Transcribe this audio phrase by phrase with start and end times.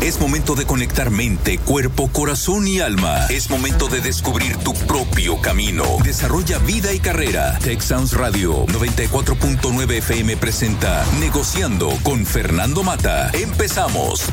[0.00, 3.26] Es momento de conectar mente, cuerpo, corazón y alma.
[3.30, 5.84] Es momento de descubrir tu propio camino.
[6.04, 7.58] Desarrolla vida y carrera.
[7.58, 7.82] Tech
[8.12, 13.30] Radio 94.9 FM presenta Negociando con Fernando Mata.
[13.32, 14.30] Empezamos.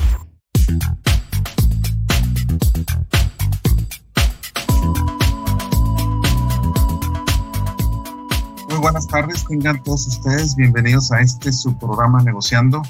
[8.70, 12.84] Muy buenas tardes, tengan todos ustedes bienvenidos a este su programa Negociando.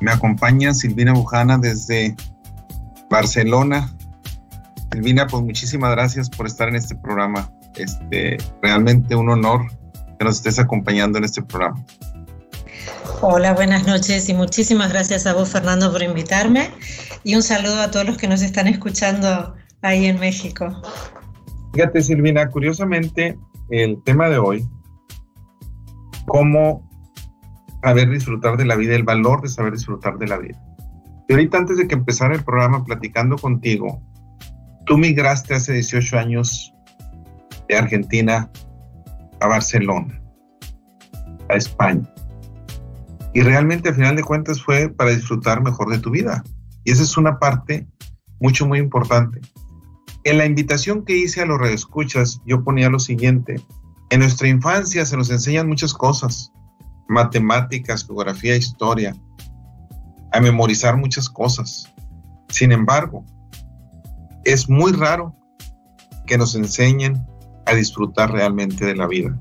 [0.00, 2.14] Me acompaña Silvina Bujana desde
[3.10, 3.92] Barcelona.
[4.92, 7.50] Silvina, pues muchísimas gracias por estar en este programa.
[7.74, 9.66] Este, realmente un honor
[10.18, 11.84] que nos estés acompañando en este programa.
[13.20, 16.70] Hola, buenas noches y muchísimas gracias a vos, Fernando, por invitarme
[17.24, 20.82] y un saludo a todos los que nos están escuchando ahí en México.
[21.74, 23.36] Fíjate, Silvina, curiosamente,
[23.70, 24.68] el tema de hoy,
[26.26, 26.87] cómo
[27.82, 30.60] saber disfrutar de la vida, el valor de saber disfrutar de la vida.
[31.28, 34.02] Y ahorita antes de que empezara el programa platicando contigo,
[34.86, 36.74] tú migraste hace 18 años
[37.68, 38.50] de Argentina
[39.40, 40.20] a Barcelona,
[41.50, 42.08] a España.
[43.34, 46.42] Y realmente al final de cuentas fue para disfrutar mejor de tu vida.
[46.84, 47.86] Y esa es una parte
[48.40, 49.40] mucho, muy importante.
[50.24, 53.60] En la invitación que hice a los redescuchas, yo ponía lo siguiente.
[54.10, 56.52] En nuestra infancia se nos enseñan muchas cosas
[57.08, 59.16] matemáticas, geografía, historia,
[60.32, 61.92] a memorizar muchas cosas.
[62.48, 63.24] Sin embargo,
[64.44, 65.34] es muy raro
[66.26, 67.26] que nos enseñen
[67.66, 69.40] a disfrutar realmente de la vida.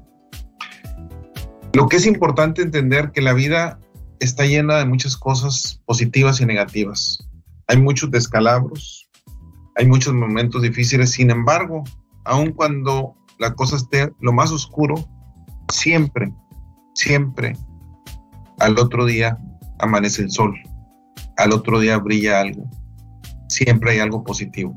[1.74, 3.80] Lo que es importante entender que la vida
[4.20, 7.20] está llena de muchas cosas positivas y negativas.
[7.68, 9.10] Hay muchos descalabros,
[9.76, 11.84] hay muchos momentos difíciles, sin embargo,
[12.26, 15.08] aun cuando la cosa esté lo más oscuro,
[15.72, 16.34] siempre
[16.98, 17.56] siempre
[18.60, 19.38] al otro día
[19.80, 20.60] amanece el sol,
[21.38, 22.70] al otro día brilla algo,
[23.48, 24.76] siempre hay algo positivo.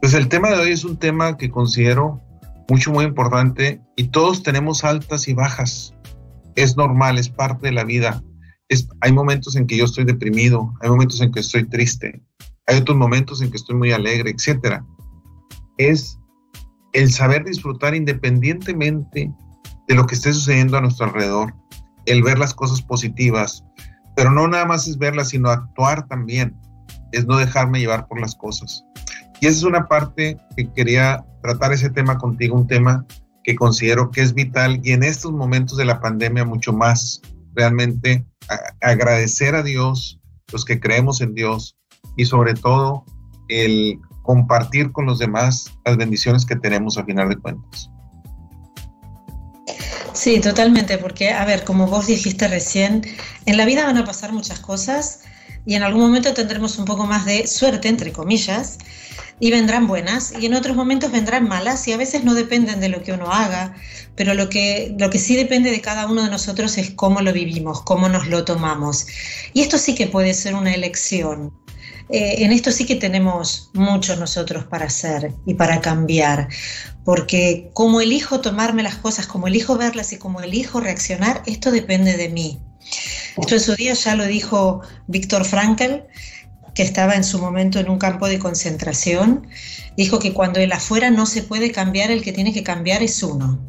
[0.00, 2.22] Pues el tema de hoy es un tema que considero
[2.68, 5.92] mucho, muy importante y todos tenemos altas y bajas.
[6.54, 8.22] Es normal, es parte de la vida.
[8.68, 12.22] Es, hay momentos en que yo estoy deprimido, hay momentos en que estoy triste,
[12.66, 14.80] hay otros momentos en que estoy muy alegre, etc.
[15.78, 16.16] Es
[16.92, 19.32] el saber disfrutar independientemente
[19.90, 21.52] de lo que esté sucediendo a nuestro alrededor,
[22.06, 23.64] el ver las cosas positivas,
[24.14, 26.56] pero no nada más es verlas, sino actuar también,
[27.10, 28.84] es no dejarme llevar por las cosas.
[29.40, 33.04] Y esa es una parte que quería tratar ese tema contigo, un tema
[33.42, 37.20] que considero que es vital y en estos momentos de la pandemia mucho más,
[37.56, 38.24] realmente
[38.80, 40.20] agradecer a Dios,
[40.52, 41.76] los que creemos en Dios
[42.16, 43.04] y sobre todo
[43.48, 47.90] el compartir con los demás las bendiciones que tenemos a final de cuentas.
[50.20, 53.00] Sí, totalmente, porque, a ver, como vos dijiste recién,
[53.46, 55.20] en la vida van a pasar muchas cosas
[55.64, 58.76] y en algún momento tendremos un poco más de suerte, entre comillas,
[59.40, 62.90] y vendrán buenas, y en otros momentos vendrán malas, y a veces no dependen de
[62.90, 63.74] lo que uno haga,
[64.14, 67.32] pero lo que, lo que sí depende de cada uno de nosotros es cómo lo
[67.32, 69.06] vivimos, cómo nos lo tomamos.
[69.54, 71.50] Y esto sí que puede ser una elección.
[72.12, 76.48] Eh, en esto sí que tenemos mucho nosotros para hacer y para cambiar,
[77.04, 82.16] porque como elijo tomarme las cosas, como elijo verlas y como elijo reaccionar, esto depende
[82.16, 82.60] de mí.
[83.36, 86.02] Esto en su día ya lo dijo Víctor Frankl,
[86.74, 89.46] que estaba en su momento en un campo de concentración,
[89.96, 93.22] dijo que cuando el afuera no se puede cambiar, el que tiene que cambiar es
[93.22, 93.60] uno.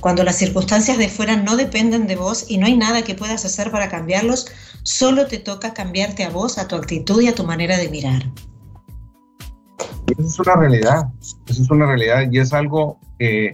[0.00, 3.44] Cuando las circunstancias de fuera no dependen de vos y no hay nada que puedas
[3.44, 4.46] hacer para cambiarlos,
[4.82, 8.22] solo te toca cambiarte a vos, a tu actitud y a tu manera de mirar.
[10.06, 11.02] Esa es una realidad,
[11.46, 13.52] esa es una realidad y es algo que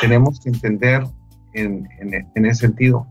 [0.00, 1.06] tenemos que entender
[1.54, 1.88] en,
[2.34, 3.06] ese sentido.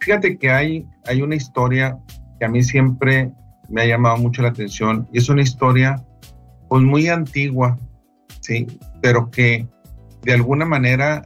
[0.00, 1.98] Fíjate que hay, hay una historia
[2.38, 3.32] que a mí siempre
[3.68, 6.04] me ha llamado mucho la atención y es una historia
[6.68, 7.78] pues muy antigua,
[8.40, 8.66] ¿sí?
[9.00, 9.68] Pero que
[10.22, 11.24] de alguna manera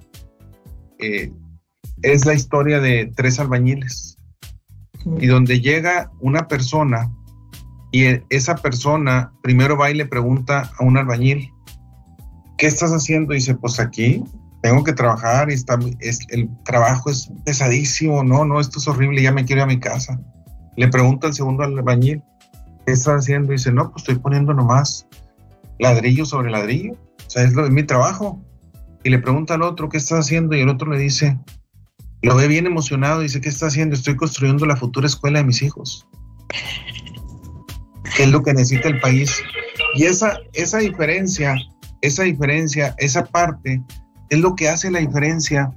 [0.98, 1.32] eh,
[2.02, 4.16] es la historia de tres albañiles
[5.20, 7.10] y donde llega una persona
[7.90, 11.50] y e, esa persona primero va y le pregunta a un albañil,
[12.58, 13.32] ¿qué estás haciendo?
[13.32, 14.22] Y dice, pues aquí
[14.62, 19.22] tengo que trabajar y está, es, el trabajo es pesadísimo, no, no, esto es horrible,
[19.22, 20.20] ya me quiero ir a mi casa.
[20.76, 22.22] Le pregunta al segundo albañil,
[22.86, 23.52] ¿qué estás haciendo?
[23.52, 25.06] Y dice, no, pues estoy poniendo nomás
[25.78, 28.42] ladrillo sobre ladrillo, o sea, es, lo, es mi trabajo.
[29.08, 30.54] Y le pregunta al otro, ¿qué estás haciendo?
[30.54, 31.38] Y el otro le dice,
[32.20, 33.94] lo ve bien emocionado, dice, ¿qué está haciendo?
[33.94, 36.06] Estoy construyendo la futura escuela de mis hijos.
[38.14, 39.42] ¿Qué es lo que necesita el país?
[39.94, 41.56] Y esa, esa diferencia,
[42.02, 43.82] esa diferencia, esa parte,
[44.28, 45.70] es lo que hace la diferencia.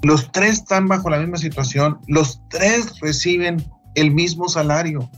[0.00, 3.62] Los tres están bajo la misma situación, los tres reciben
[3.96, 5.10] el mismo salario.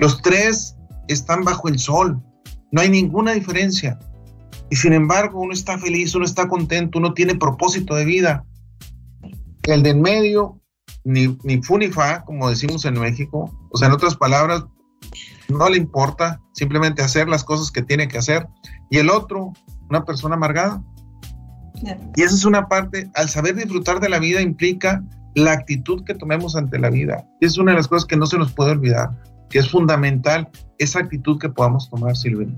[0.00, 0.76] Los tres
[1.06, 2.20] están bajo el sol.
[2.72, 3.96] No hay ninguna diferencia.
[4.70, 8.44] Y sin embargo, uno está feliz, uno está contento, uno tiene propósito de vida.
[9.62, 10.60] El de en medio,
[11.04, 13.50] ni, ni fu ni fa, como decimos en México.
[13.70, 14.64] O sea, en otras palabras,
[15.48, 18.48] no le importa simplemente hacer las cosas que tiene que hacer.
[18.90, 19.52] Y el otro,
[19.88, 20.82] una persona amargada.
[22.16, 25.04] Y esa es una parte, al saber disfrutar de la vida implica
[25.34, 27.28] la actitud que tomemos ante la vida.
[27.40, 29.10] Y es una de las cosas que no se nos puede olvidar,
[29.50, 30.48] que es fundamental
[30.78, 32.54] esa actitud que podamos tomar, Silvina.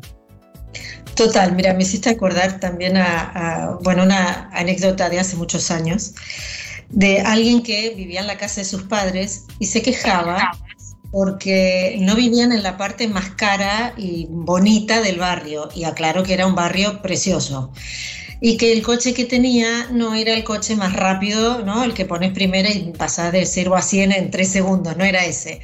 [1.18, 6.14] Total, mira, me hiciste acordar también a, bueno, una anécdota de hace muchos años
[6.90, 10.52] de alguien que vivía en la casa de sus padres y se quejaba
[11.10, 16.34] porque no vivían en la parte más cara y bonita del barrio, y aclaro que
[16.34, 17.72] era un barrio precioso
[18.40, 21.82] y que el coche que tenía no era el coche más rápido, ¿no?
[21.82, 25.24] El que pones primero y pasas de 0 a 100 en 3 segundos, no era
[25.24, 25.62] ese.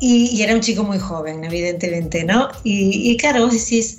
[0.00, 2.48] Y, era un chico muy joven, evidentemente, ¿no?
[2.64, 3.98] Y, y, claro, vos decís,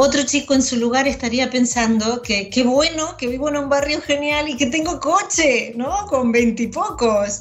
[0.00, 4.00] otro chico en su lugar estaría pensando que qué bueno que vivo en un barrio
[4.00, 6.06] genial y que tengo coche, ¿no?
[6.06, 7.40] Con veintipocos.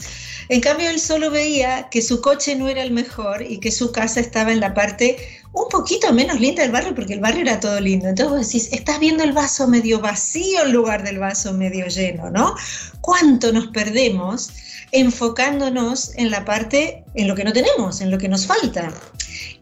[0.49, 3.91] En cambio, él solo veía que su coche no era el mejor y que su
[3.91, 5.17] casa estaba en la parte
[5.53, 8.07] un poquito menos linda del barrio, porque el barrio era todo lindo.
[8.07, 12.31] Entonces vos decís, estás viendo el vaso medio vacío en lugar del vaso medio lleno,
[12.31, 12.55] ¿no?
[13.01, 14.49] ¿Cuánto nos perdemos
[14.91, 18.93] enfocándonos en la parte, en lo que no tenemos, en lo que nos falta?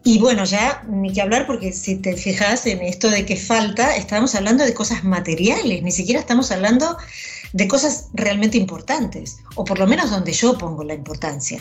[0.04, 3.96] Y bueno, ya ni que hablar, porque si te fijas en esto de que falta,
[3.96, 6.96] estamos hablando de cosas materiales, ni siquiera estamos hablando
[7.52, 11.60] de cosas realmente importantes, o por lo menos donde yo pongo la importancia.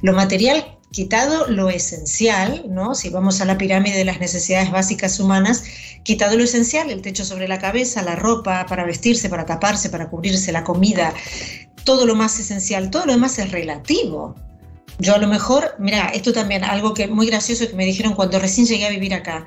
[0.00, 0.64] Lo material
[0.94, 2.94] quitado lo esencial, ¿no?
[2.94, 5.64] Si vamos a la pirámide de las necesidades básicas humanas,
[6.04, 10.08] quitado lo esencial, el techo sobre la cabeza, la ropa para vestirse, para taparse, para
[10.08, 11.12] cubrirse, la comida,
[11.84, 14.34] todo lo más esencial, todo lo demás es relativo.
[14.98, 18.38] Yo a lo mejor, mira, esto también, algo que muy gracioso que me dijeron cuando
[18.38, 19.46] recién llegué a vivir acá.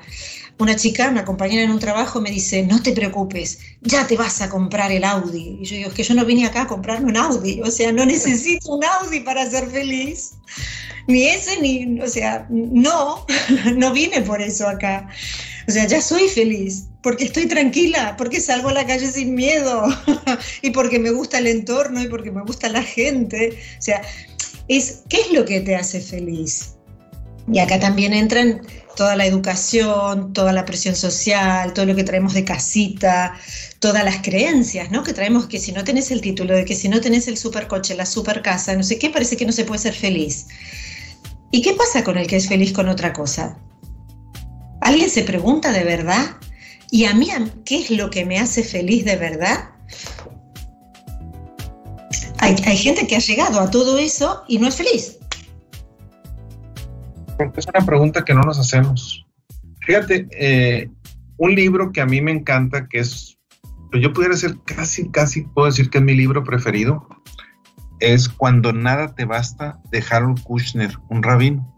[0.58, 4.40] Una chica, una compañera en un trabajo, me dice, no te preocupes, ya te vas
[4.42, 5.58] a comprar el Audi.
[5.60, 7.92] Y yo digo, es que yo no vine acá a comprarme un Audi, o sea,
[7.92, 10.32] no necesito un Audi para ser feliz
[11.08, 13.26] ni ese, ni, o sea, no,
[13.76, 15.08] no vine por eso acá.
[15.66, 19.84] O sea, ya soy feliz, porque estoy tranquila, porque salgo a la calle sin miedo,
[20.62, 23.58] y porque me gusta el entorno, y porque me gusta la gente.
[23.78, 24.02] O sea,
[24.68, 26.74] es, ¿qué es lo que te hace feliz?
[27.52, 28.62] Y acá también entran
[28.96, 33.38] toda la educación, toda la presión social, todo lo que traemos de casita,
[33.78, 35.02] todas las creencias, ¿no?
[35.02, 37.94] Que traemos que si no tenés el título, de que si no tenés el supercoche,
[37.94, 40.46] la super casa, no sé qué, parece que no se puede ser feliz.
[41.50, 43.56] ¿Y qué pasa con el que es feliz con otra cosa?
[44.80, 46.36] ¿Alguien se pregunta de verdad?
[46.90, 47.28] ¿Y a mí
[47.64, 49.70] qué es lo que me hace feliz de verdad?
[52.40, 55.18] Hay, gente que ha llegado a todo eso y no es feliz.
[57.56, 59.26] Es una pregunta que no nos hacemos.
[59.86, 60.90] Fíjate, eh,
[61.36, 63.38] un libro que a mí me encanta, que es,
[63.90, 67.06] pues yo pudiera ser casi, casi, puedo decir que es mi libro preferido,
[68.00, 71.74] es Cuando nada te basta de Harold Kushner, un rabino.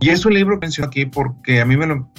[0.00, 2.10] Y es un libro que menciono aquí porque a mí me lo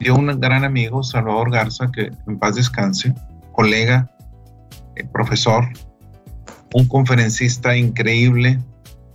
[0.00, 3.14] dio un gran amigo, Salvador Garza, que en paz descanse,
[3.52, 4.10] colega,
[4.96, 5.66] eh, profesor,
[6.74, 8.58] un conferencista increíble,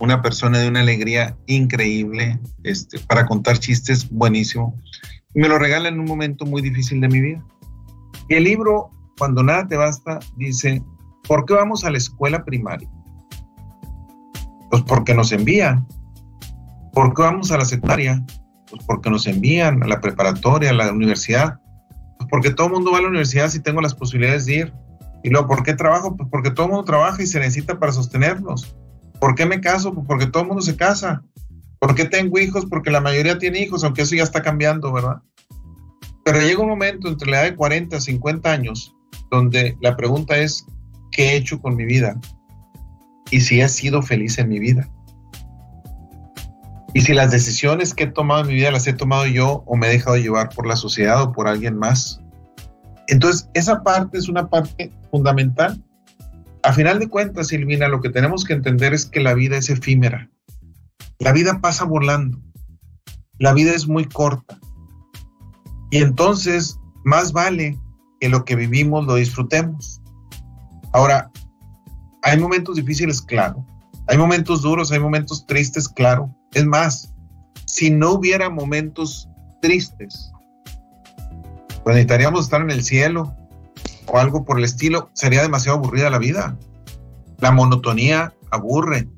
[0.00, 4.76] una persona de una alegría increíble, este, para contar chistes buenísimo.
[5.34, 7.44] Me lo regala en un momento muy difícil de mi vida.
[8.28, 10.82] Y el libro, Cuando nada te basta, dice,
[11.30, 12.88] ¿Por qué vamos a la escuela primaria?
[14.68, 15.86] Pues porque nos envían.
[16.92, 18.24] ¿Por qué vamos a la secundaria?
[18.68, 21.60] Pues porque nos envían a la preparatoria, a la universidad.
[22.18, 24.74] Pues porque todo el mundo va a la universidad si tengo las posibilidades de ir.
[25.22, 26.16] Y luego, ¿por qué trabajo?
[26.16, 28.74] Pues porque todo el mundo trabaja y se necesita para sostenernos.
[29.20, 29.94] ¿Por qué me caso?
[30.06, 31.22] Porque todo el mundo se casa.
[31.78, 32.66] ¿Por qué tengo hijos?
[32.66, 35.22] Porque la mayoría tiene hijos, aunque eso ya está cambiando, ¿verdad?
[36.24, 38.94] Pero llega un momento entre la edad de 40 a 50 años
[39.30, 40.66] donde la pregunta es,
[41.12, 42.18] qué he hecho con mi vida
[43.30, 44.88] y si he sido feliz en mi vida.
[46.92, 49.76] Y si las decisiones que he tomado en mi vida las he tomado yo o
[49.76, 52.20] me he dejado llevar por la sociedad o por alguien más.
[53.06, 55.80] Entonces, esa parte es una parte fundamental.
[56.62, 59.70] A final de cuentas, Silvina, lo que tenemos que entender es que la vida es
[59.70, 60.30] efímera.
[61.18, 62.38] La vida pasa volando.
[63.38, 64.58] La vida es muy corta.
[65.90, 67.78] Y entonces, más vale
[68.20, 70.02] que lo que vivimos lo disfrutemos.
[70.92, 71.30] Ahora,
[72.22, 73.64] hay momentos difíciles, claro.
[74.08, 76.34] Hay momentos duros, hay momentos tristes, claro.
[76.52, 77.12] Es más,
[77.64, 79.28] si no hubiera momentos
[79.62, 80.30] tristes,
[81.84, 83.34] pues necesitaríamos estar en el cielo
[84.12, 85.10] o algo por el estilo.
[85.14, 86.58] Sería demasiado aburrida la vida.
[87.38, 89.08] La monotonía aburre.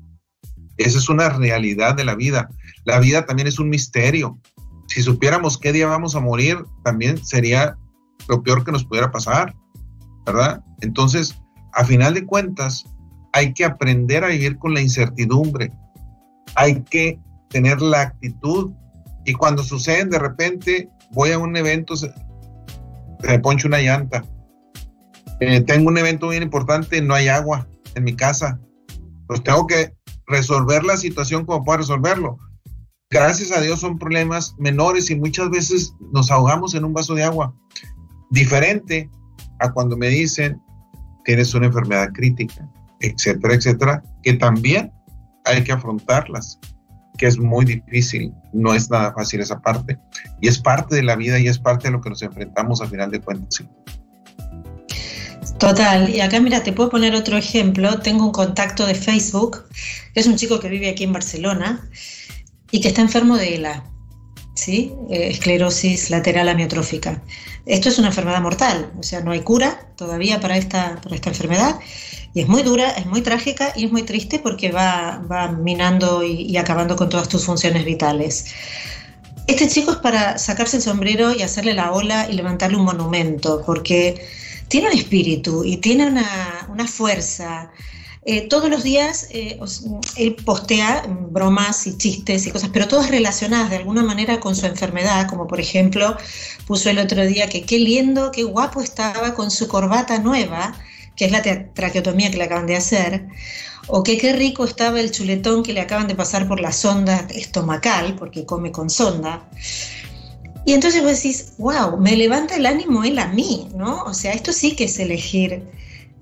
[0.77, 2.49] Esa es una realidad de la vida.
[2.85, 4.39] La vida también es un misterio.
[4.87, 7.77] Si supiéramos qué día vamos a morir, también sería
[8.27, 9.55] lo peor que nos pudiera pasar,
[10.25, 10.63] ¿verdad?
[10.81, 11.35] Entonces,
[11.73, 12.85] a final de cuentas,
[13.33, 15.71] hay que aprender a vivir con la incertidumbre.
[16.55, 17.19] Hay que
[17.49, 18.71] tener la actitud.
[19.25, 22.13] Y cuando suceden de repente, voy a un evento, se,
[23.23, 24.23] me poncho una llanta.
[25.39, 28.59] Eh, tengo un evento bien importante, no hay agua en mi casa.
[29.27, 29.93] Pues tengo que
[30.27, 32.37] resolver la situación como pueda resolverlo.
[33.09, 37.23] Gracias a Dios son problemas menores y muchas veces nos ahogamos en un vaso de
[37.23, 37.53] agua.
[38.31, 39.09] Diferente
[39.59, 40.59] a cuando me dicen,
[41.23, 42.67] tienes una enfermedad crítica,
[43.01, 44.91] etcétera, etcétera, que también
[45.45, 46.59] hay que afrontarlas,
[47.17, 49.99] que es muy difícil, no es nada fácil esa parte.
[50.41, 52.87] Y es parte de la vida y es parte de lo que nos enfrentamos a
[52.87, 53.63] final de cuentas.
[55.63, 57.97] Total, y acá mira, te puedo poner otro ejemplo.
[57.99, 59.63] Tengo un contacto de Facebook,
[60.13, 61.89] que es un chico que vive aquí en Barcelona
[62.69, 63.85] y que está enfermo de ELA,
[64.55, 64.91] ¿sí?
[65.09, 67.23] Eh, esclerosis lateral amiotrófica.
[67.65, 71.29] Esto es una enfermedad mortal, o sea, no hay cura todavía para esta, para esta
[71.29, 71.79] enfermedad
[72.33, 76.25] y es muy dura, es muy trágica y es muy triste porque va, va minando
[76.25, 78.47] y, y acabando con todas tus funciones vitales.
[79.47, 83.63] Este chico es para sacarse el sombrero y hacerle la ola y levantarle un monumento,
[83.65, 84.42] porque
[84.73, 87.71] tiene un espíritu y tiene una, una fuerza.
[88.25, 89.59] Eh, todos los días eh,
[90.15, 94.65] él postea bromas y chistes y cosas, pero todas relacionadas de alguna manera con su
[94.65, 96.17] enfermedad, como por ejemplo
[96.65, 100.73] puso el otro día que qué lindo, qué guapo estaba con su corbata nueva,
[101.15, 103.27] que es la traqueotomía que le acaban de hacer,
[103.85, 107.27] o que qué rico estaba el chuletón que le acaban de pasar por la sonda
[107.29, 109.47] estomacal, porque come con sonda.
[110.65, 114.03] Y entonces vos decís, wow, me levanta el ánimo él a mí, ¿no?
[114.03, 115.63] O sea, esto sí que es elegir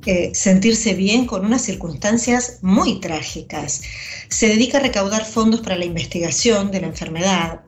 [0.07, 3.83] eh, sentirse bien con unas circunstancias muy trágicas.
[4.29, 7.62] Se dedica a recaudar fondos para la investigación de la enfermedad,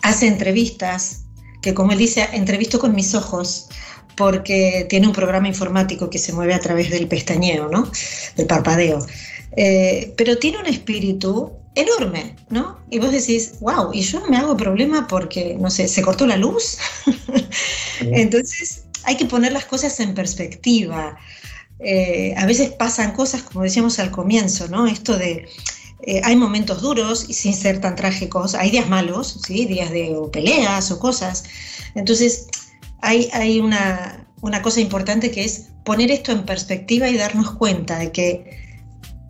[0.00, 1.24] hace entrevistas,
[1.60, 3.68] que como él dice, entrevisto con mis ojos,
[4.16, 7.90] porque tiene un programa informático que se mueve a través del pestañeo, ¿no?
[8.36, 9.06] Del parpadeo.
[9.54, 12.78] Eh, pero tiene un espíritu enorme, ¿no?
[12.90, 16.36] Y vos decís, wow, y yo me hago problema porque, no sé, se cortó la
[16.36, 16.78] luz.
[18.00, 21.16] Entonces, hay que poner las cosas en perspectiva.
[21.78, 24.86] Eh, a veces pasan cosas, como decíamos al comienzo, ¿no?
[24.86, 25.48] Esto de,
[26.02, 29.64] eh, hay momentos duros y sin ser tan trágicos, hay días malos, ¿sí?
[29.66, 31.44] Días de peleas o cosas.
[31.94, 32.48] Entonces,
[33.00, 37.98] hay, hay una, una cosa importante que es poner esto en perspectiva y darnos cuenta
[37.98, 38.62] de que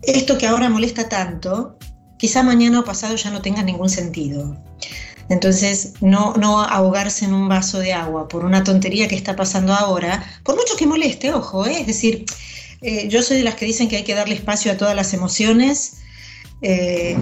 [0.01, 1.77] esto que ahora molesta tanto
[2.23, 4.55] quizá mañana o pasado ya no tenga ningún sentido.
[5.27, 9.73] Entonces, no, no ahogarse en un vaso de agua por una tontería que está pasando
[9.73, 11.81] ahora, por mucho que moleste, ojo, ¿eh?
[11.81, 12.23] es decir,
[12.81, 15.13] eh, yo soy de las que dicen que hay que darle espacio a todas las
[15.13, 15.97] emociones.
[16.61, 17.17] Eh,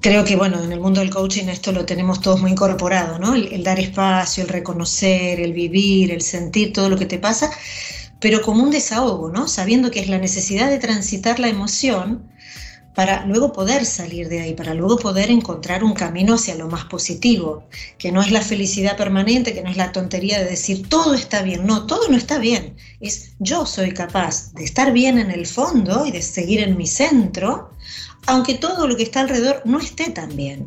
[0.00, 3.36] creo que, bueno, en el mundo del coaching esto lo tenemos todos muy incorporado, ¿no?
[3.36, 7.52] El, el, dar espacio, el reconocer, el vivir, el sentir todo lo que te pasa,
[8.20, 9.46] pero como un desahogo, ¿no?
[9.46, 12.34] Sabiendo que es la necesidad de transitar la emoción
[12.96, 16.86] para luego poder salir de ahí, para luego poder encontrar un camino hacia lo más
[16.86, 21.12] positivo, que no es la felicidad permanente, que no es la tontería de decir todo
[21.12, 25.30] está bien, no, todo no está bien, es yo soy capaz de estar bien en
[25.30, 27.70] el fondo y de seguir en mi centro,
[28.24, 30.66] aunque todo lo que está alrededor no esté tan bien,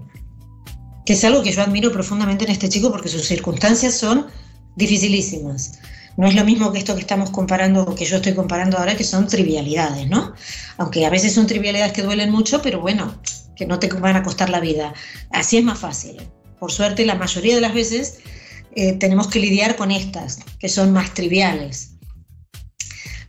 [1.07, 4.27] que es algo que yo admiro profundamente en este chico porque sus circunstancias son
[4.75, 5.79] dificilísimas.
[6.19, 9.05] No es lo mismo que esto que estamos comparando, que yo estoy comparando ahora, que
[9.05, 10.33] son trivialidades, ¿no?
[10.75, 13.15] Aunque a veces son trivialidades que duelen mucho, pero bueno,
[13.55, 14.93] que no te van a costar la vida.
[15.31, 16.21] Así es más fácil.
[16.59, 18.19] Por suerte, la mayoría de las veces
[18.75, 21.91] eh, tenemos que lidiar con estas, que son más triviales.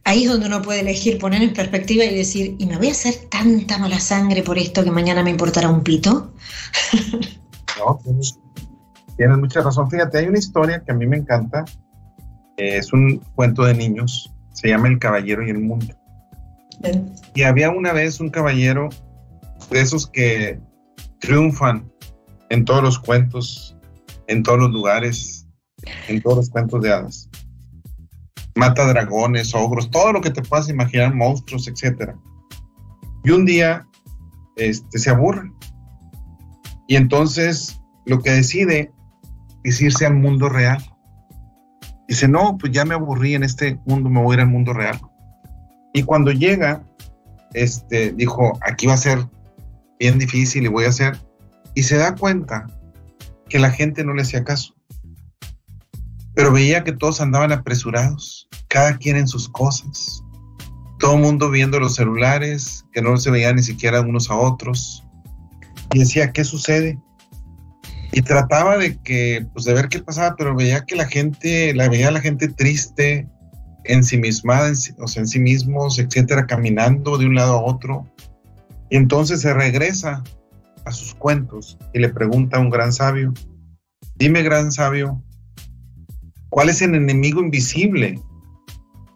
[0.02, 2.90] Ahí es donde uno puede elegir poner en perspectiva y decir, ¿y me voy a
[2.90, 6.34] hacer tanta mala sangre por esto que mañana me importará un pito?
[7.78, 8.36] No, tienes,
[9.16, 9.88] tienes mucha razón.
[9.88, 11.64] Fíjate, hay una historia que a mí me encanta,
[12.60, 15.94] es un cuento de niños, se llama El Caballero y el Mundo.
[17.34, 18.88] Y había una vez un caballero
[19.70, 20.58] de esos que
[21.20, 21.90] triunfan
[22.48, 23.76] en todos los cuentos,
[24.26, 25.46] en todos los lugares,
[26.08, 27.30] en todos los cuentos de hadas.
[28.56, 32.12] Mata dragones, ogros, todo lo que te puedas imaginar, monstruos, etc.
[33.24, 33.86] Y un día
[34.56, 35.50] este, se aburre.
[36.88, 38.92] Y entonces lo que decide
[39.64, 40.82] es irse al mundo real.
[42.10, 44.72] Dice, no, pues ya me aburrí en este mundo, me voy a ir al mundo
[44.72, 45.00] real.
[45.92, 46.82] Y cuando llega,
[47.54, 49.28] este, dijo, aquí va a ser
[50.00, 51.16] bien difícil y voy a hacer.
[51.76, 52.66] Y se da cuenta
[53.48, 54.74] que la gente no le hacía caso.
[56.34, 60.24] Pero veía que todos andaban apresurados, cada quien en sus cosas.
[60.98, 65.06] Todo el mundo viendo los celulares, que no se veían ni siquiera unos a otros.
[65.94, 66.98] y decía, ¿qué sucede?
[68.12, 71.88] Y trataba de que, pues de ver qué pasaba, pero veía que la gente, la
[71.88, 73.28] veía la gente triste,
[73.84, 78.06] ensimismada, o sea, en sí mismos, etcétera, caminando de un lado a otro.
[78.90, 80.22] Y entonces se regresa
[80.84, 83.32] a sus cuentos y le pregunta a un gran sabio,
[84.16, 85.22] dime gran sabio,
[86.48, 88.20] ¿cuál es el enemigo invisible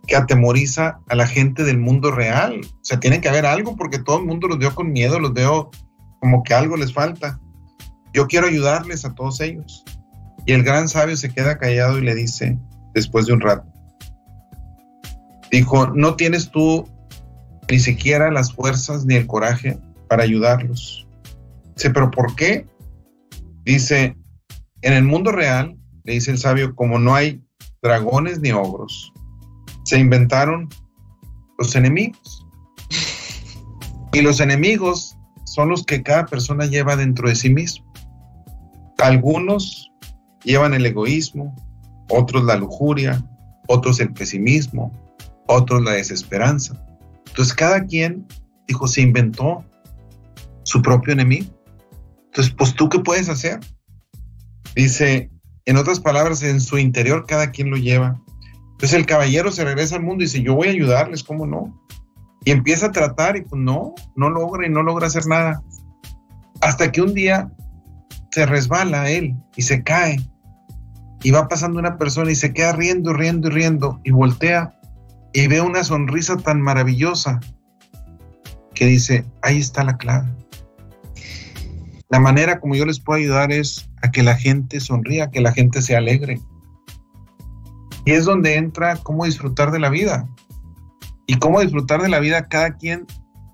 [0.07, 2.61] que atemoriza a la gente del mundo real?
[2.65, 5.33] O sea, tiene que haber algo porque todo el mundo los veo con miedo, los
[5.33, 5.71] veo
[6.21, 7.41] como que algo les falta.
[8.15, 9.85] Yo quiero ayudarles a todos ellos.
[10.47, 12.59] Y el gran sabio se queda callado y le dice,
[12.95, 13.67] después de un rato,
[15.51, 16.89] dijo, no tienes tú
[17.69, 19.79] ni siquiera las fuerzas ni el coraje
[20.09, 21.07] para ayudarlos.
[21.75, 22.67] Dice, pero ¿por qué?
[23.65, 24.17] Dice,
[24.83, 27.43] en el mundo real, le dice el sabio, como no hay
[27.83, 29.13] dragones ni ogros,
[29.85, 30.69] se inventaron
[31.59, 32.47] los enemigos.
[34.13, 37.84] Y los enemigos son los que cada persona lleva dentro de sí mismo.
[38.99, 39.91] Algunos
[40.45, 41.55] llevan el egoísmo,
[42.09, 43.25] otros la lujuria,
[43.67, 44.93] otros el pesimismo,
[45.47, 46.85] otros la desesperanza.
[47.27, 48.27] Entonces cada quien,
[48.67, 49.65] dijo, se inventó
[50.63, 51.47] su propio enemigo.
[52.27, 53.61] Entonces, pues tú qué puedes hacer?
[54.75, 55.31] Dice,
[55.67, 58.21] en otras palabras, en su interior cada quien lo lleva.
[58.73, 61.81] Entonces el caballero se regresa al mundo y dice, yo voy a ayudarles, ¿cómo no?
[62.45, 65.63] Y empieza a tratar y pues no, no logra y no logra hacer nada.
[66.61, 67.51] Hasta que un día
[68.35, 70.17] se resbala él y se cae.
[71.23, 74.77] Y va pasando una persona y se queda riendo, riendo y riendo y voltea
[75.33, 77.39] y ve una sonrisa tan maravillosa
[78.75, 80.29] que dice, ahí está la clave.
[82.09, 85.53] La manera como yo les puedo ayudar es a que la gente sonría, que la
[85.53, 86.41] gente se alegre.
[88.05, 90.29] Y es donde entra cómo disfrutar de la vida.
[91.29, 93.07] Y cómo disfrutar de la vida cada quien,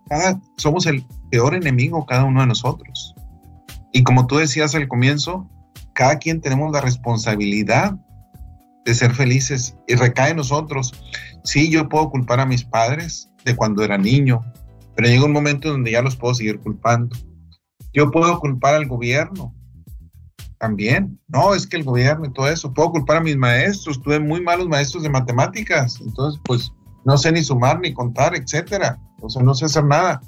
[0.09, 3.10] cada, somos el peor enemigo cada uno de nosotros.
[3.93, 5.49] Y como tú decías al comienzo,
[5.95, 7.97] cada quien tenemos la responsabilidad
[8.85, 10.93] de ser felices y recae en nosotros.
[11.45, 14.41] Sí, yo puedo culpar a mis padres de cuando era niño,
[14.95, 17.17] pero llega un momento donde ya los puedo seguir culpando.
[17.93, 19.55] Yo puedo culpar al gobierno
[20.59, 21.19] también.
[21.29, 22.73] No, es que el gobierno y todo eso.
[22.73, 24.01] Puedo culpar a mis maestros.
[24.01, 26.01] Tuve muy malos maestros de matemáticas.
[26.01, 26.71] Entonces, pues
[27.05, 29.01] no sé ni sumar ni contar, etcétera.
[29.21, 30.21] O sea, no sé hacer nada.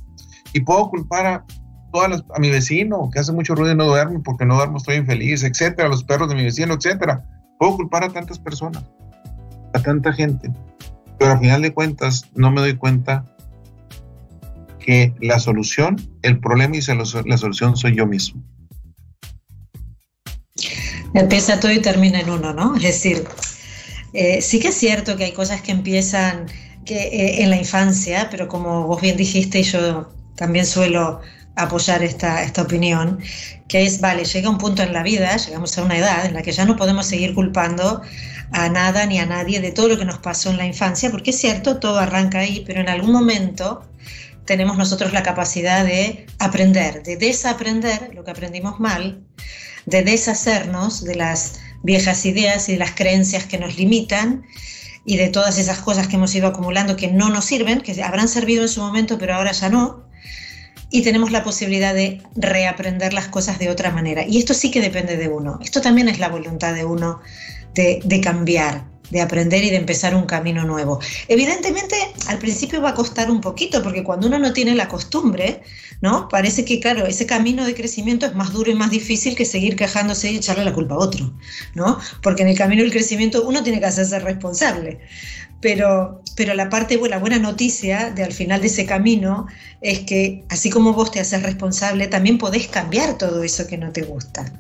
[0.53, 1.46] Y puedo culpar a
[1.94, 5.42] a mi vecino que hace mucho ruido y no duerme porque no duermo, estoy infeliz,
[5.44, 5.88] etcétera.
[5.88, 7.24] Los perros de mi vecino, etcétera.
[7.59, 8.85] Puedo culpar a tantas personas,
[9.74, 10.50] a tanta gente.
[11.18, 13.24] Pero al final de cuentas, no me doy cuenta
[14.78, 18.42] que la solución, el problema y la solución soy yo mismo.
[21.14, 22.74] Empieza todo y termina en uno, ¿no?
[22.76, 23.24] Es decir,
[24.14, 26.46] eh, sí que es cierto que hay cosas que empiezan
[26.85, 31.20] que, eh, en la infancia, pero como vos bien dijiste, yo también suelo
[31.56, 33.18] apoyar esta, esta opinión,
[33.68, 36.42] que es, vale, llega un punto en la vida, llegamos a una edad en la
[36.42, 38.02] que ya no podemos seguir culpando
[38.52, 41.30] a nada ni a nadie de todo lo que nos pasó en la infancia, porque
[41.30, 43.86] es cierto, todo arranca ahí, pero en algún momento
[44.44, 49.22] tenemos nosotros la capacidad de aprender, de desaprender lo que aprendimos mal,
[49.86, 54.44] de deshacernos de las viejas ideas y de las creencias que nos limitan
[55.04, 58.28] y de todas esas cosas que hemos ido acumulando que no nos sirven, que habrán
[58.28, 60.04] servido en su momento, pero ahora ya no.
[60.92, 64.24] Y tenemos la posibilidad de reaprender las cosas de otra manera.
[64.24, 65.59] Y esto sí que depende de uno.
[65.62, 67.20] Esto también es la voluntad de uno
[67.74, 71.00] de, cambiar de aprender y de empezar un camino nuevo.
[71.28, 71.96] Evidentemente,
[72.28, 75.62] al principio va a costar un poquito, porque cuando uno no tiene la costumbre,
[76.00, 76.28] ¿no?
[76.28, 79.76] Parece que, claro, ese camino de crecimiento es más duro y más difícil que seguir
[79.76, 81.35] quejándose y echarle la culpa a otro,
[81.74, 81.98] ¿no?
[82.22, 85.00] Porque en el camino del crecimiento uno tiene que hacerse responsable.
[85.61, 89.47] Pero, pero la parte buena, buena noticia de al final de ese camino
[89.81, 93.92] es que así como vos te haces responsable, también podés cambiar todo eso que no
[93.92, 94.53] te gusta.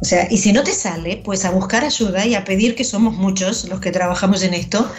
[0.00, 2.84] O sea, y si no te sale, pues a buscar ayuda y a pedir que
[2.84, 4.90] somos muchos los que trabajamos en esto,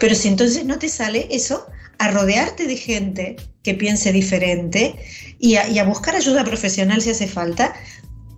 [0.00, 1.66] pero si entonces no te sale eso,
[1.98, 4.94] a rodearte de gente que piense diferente
[5.38, 7.74] y a, buscar ayuda profesional si hace falta,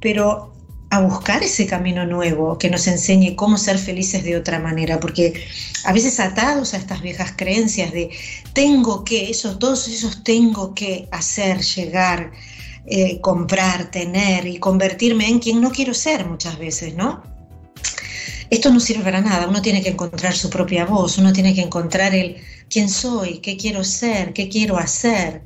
[0.00, 0.52] pero
[0.90, 5.44] a buscar ese camino nuevo que nos enseñe cómo ser felices de otra manera, porque
[5.84, 8.10] a veces atados a estas viejas creencias de
[8.52, 12.32] tengo que, eso, todos esos tengo que hacer, llegar,
[12.86, 17.22] eh, comprar, tener y convertirme en quien no quiero ser muchas veces, ¿no?
[18.50, 21.60] Esto no sirve para nada, uno tiene que encontrar su propia voz, uno tiene que
[21.60, 22.36] encontrar el
[22.68, 25.42] quién soy, qué quiero ser, qué quiero hacer,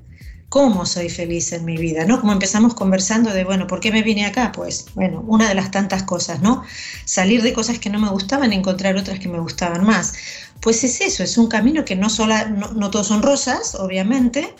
[0.49, 2.21] cómo soy feliz en mi vida, ¿no?
[2.21, 4.53] Como empezamos conversando de, bueno, ¿por qué me vine acá?
[4.53, 6.63] Pues, bueno, una de las tantas cosas, ¿no?
[7.05, 10.15] Salir de cosas que no me gustaban y encontrar otras que me gustaban más.
[10.61, 12.35] Pues es eso, es un camino que no, solo,
[12.75, 14.55] no todos son rosas, obviamente,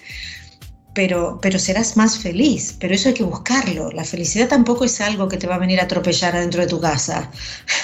[0.95, 3.91] pero, pero serás más feliz, pero eso hay que buscarlo.
[3.91, 6.81] La felicidad tampoco es algo que te va a venir a atropellar adentro de tu
[6.81, 7.31] casa.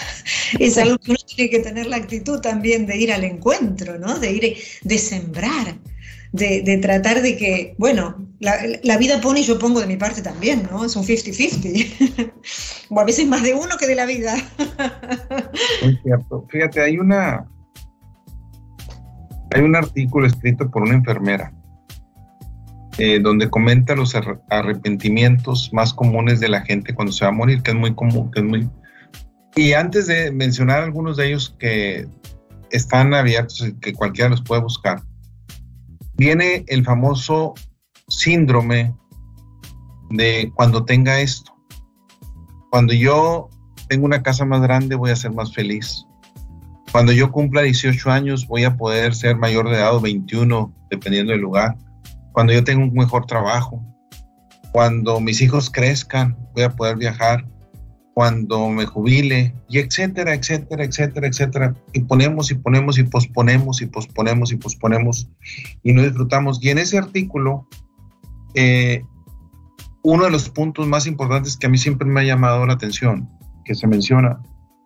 [0.58, 4.18] es algo que uno tiene que tener la actitud también de ir al encuentro, ¿no?
[4.18, 5.76] De ir, de sembrar,
[6.32, 10.68] de, tratar de que, bueno, la, vida pone y yo pongo de mi parte también,
[10.70, 10.84] ¿no?
[10.84, 12.32] Es un 50-50.
[12.90, 14.34] o a veces más de uno que de la vida.
[15.82, 16.46] Muy cierto.
[16.48, 17.46] Fíjate, hay una...
[19.52, 21.52] Hay un artículo escrito por una enfermera
[22.98, 24.14] eh, donde comenta los
[24.48, 28.30] arrepentimientos más comunes de la gente cuando se va a morir, que es muy común,
[28.30, 28.68] que es muy...
[29.56, 32.06] Y antes de mencionar algunos de ellos que
[32.70, 35.02] están abiertos y que cualquiera los puede buscar,
[36.20, 37.54] viene el famoso
[38.08, 38.94] síndrome
[40.10, 41.50] de cuando tenga esto.
[42.70, 43.48] Cuando yo
[43.88, 46.04] tengo una casa más grande voy a ser más feliz.
[46.92, 51.32] Cuando yo cumpla 18 años voy a poder ser mayor de edad o 21, dependiendo
[51.32, 51.78] del lugar
[52.32, 53.82] cuando yo tenga un mejor trabajo,
[54.72, 57.46] cuando mis hijos crezcan, voy a poder viajar,
[58.14, 61.74] cuando me jubile, y etcétera, etcétera, etcétera, etcétera.
[61.92, 65.28] Y ponemos y ponemos y posponemos y posponemos y posponemos
[65.82, 66.58] y no disfrutamos.
[66.62, 67.68] Y en ese artículo,
[68.54, 69.02] eh,
[70.02, 73.28] uno de los puntos más importantes que a mí siempre me ha llamado la atención,
[73.64, 74.40] que se menciona,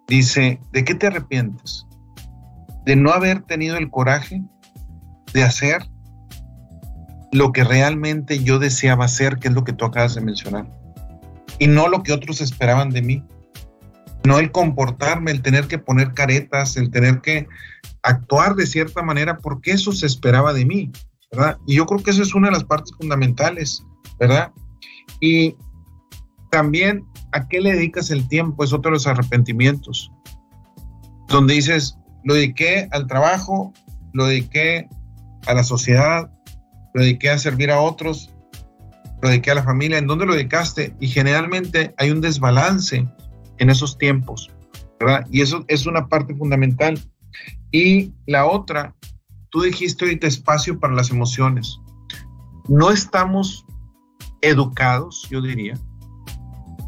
[0.09, 1.87] dice, ¿de qué te arrepientes?
[2.85, 4.43] De no haber tenido el coraje
[5.33, 5.89] de hacer
[7.33, 10.84] lo que realmente yo deseaba hacer, que es lo que tú acabas de mencionar.
[11.59, 13.25] Y no lo que otros esperaban de mí.
[14.25, 17.47] No el comportarme, el tener que poner caretas, el tener que
[18.03, 20.91] actuar de cierta manera, porque eso se esperaba de mí,
[21.31, 21.59] ¿verdad?
[21.67, 23.85] Y yo creo que esa es una de las partes fundamentales,
[24.19, 24.53] ¿verdad?
[25.21, 25.57] Y
[26.51, 28.65] también, ¿a qué le dedicas el tiempo?
[28.65, 30.11] Es otro de los arrepentimientos.
[31.29, 33.73] Donde dices, lo dediqué al trabajo,
[34.13, 34.89] lo dediqué
[35.47, 36.31] a la sociedad,
[36.95, 38.34] lo dediqué a servir a otros,
[39.23, 40.95] lo dediqué a la familia, ¿en dónde lo dedicaste?
[41.01, 43.07] Y generalmente hay un desbalance
[43.59, 44.51] en esos tiempos,
[45.01, 45.27] ¿verdad?
[45.31, 47.01] Y eso es una parte fundamental.
[47.71, 48.95] Y la otra,
[49.51, 51.79] tú dijiste ahorita espacio para las emociones.
[52.69, 53.65] No estamos
[54.43, 55.79] educados, yo diría,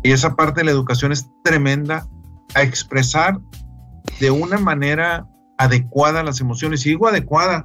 [0.03, 2.09] y esa parte de la educación es tremenda,
[2.55, 3.41] a expresar
[4.21, 5.27] de una manera
[5.59, 6.87] adecuada las emociones.
[6.87, 7.65] Y digo adecuada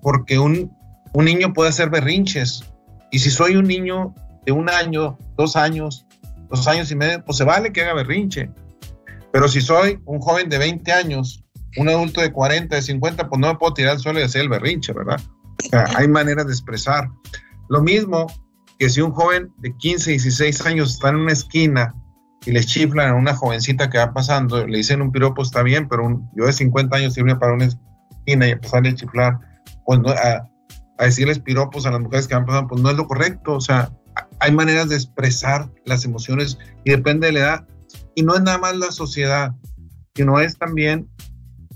[0.00, 0.70] porque un,
[1.12, 2.64] un niño puede hacer berrinches.
[3.10, 4.14] Y si soy un niño
[4.46, 6.06] de un año, dos años,
[6.48, 8.50] dos años y medio, pues se vale que haga berrinche.
[9.32, 11.44] Pero si soy un joven de 20 años,
[11.76, 14.42] un adulto de 40, de 50, pues no me puedo tirar al suelo y hacer
[14.42, 15.20] el berrinche, ¿verdad?
[15.64, 17.08] O sea, hay maneras de expresar.
[17.68, 18.26] Lo mismo
[18.78, 21.94] que si un joven de 15, 16 años está en una esquina
[22.46, 25.86] y le chiflan a una jovencita que va pasando, le dicen un piropo, está bien,
[25.88, 29.38] pero un, yo de 50 años irme para una esquina y empezarle a chiflar,
[29.84, 30.14] pues no,
[31.00, 33.54] a decirles piropos a las mujeres que van pasando, pues no es lo correcto.
[33.54, 33.90] O sea,
[34.38, 37.68] hay maneras de expresar las emociones y depende de la edad.
[38.14, 39.54] Y no es nada más la sociedad,
[40.14, 41.08] sino es también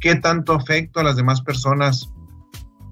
[0.01, 2.07] qué tanto afecto a las demás personas.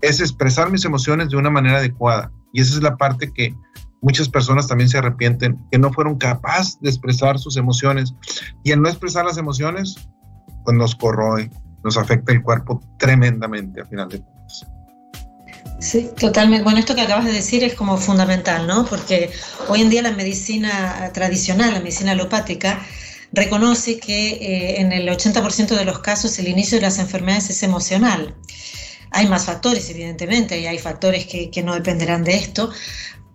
[0.01, 2.33] Es expresar mis emociones de una manera adecuada.
[2.55, 3.55] Y esa es la parte que
[4.01, 8.15] muchas personas también se arrepienten, que no fueron capaces de expresar sus emociones.
[8.65, 9.97] Y al no expresar las emociones,
[10.65, 11.51] pues nos corroe,
[11.85, 14.67] nos afecta el cuerpo tremendamente a final de cuentas.
[15.83, 16.63] Sí, totalmente.
[16.63, 18.87] Bueno, esto que acabas de decir es como fundamental, ¿no?
[18.87, 19.31] Porque
[19.69, 22.81] hoy en día la medicina tradicional, la medicina alopática,
[23.33, 27.65] reconoce que eh, en el 80% de los casos el inicio de las enfermedades es
[27.65, 28.37] emocional.
[29.11, 32.71] Hay más factores, evidentemente, y hay factores que, no dependerán de esto,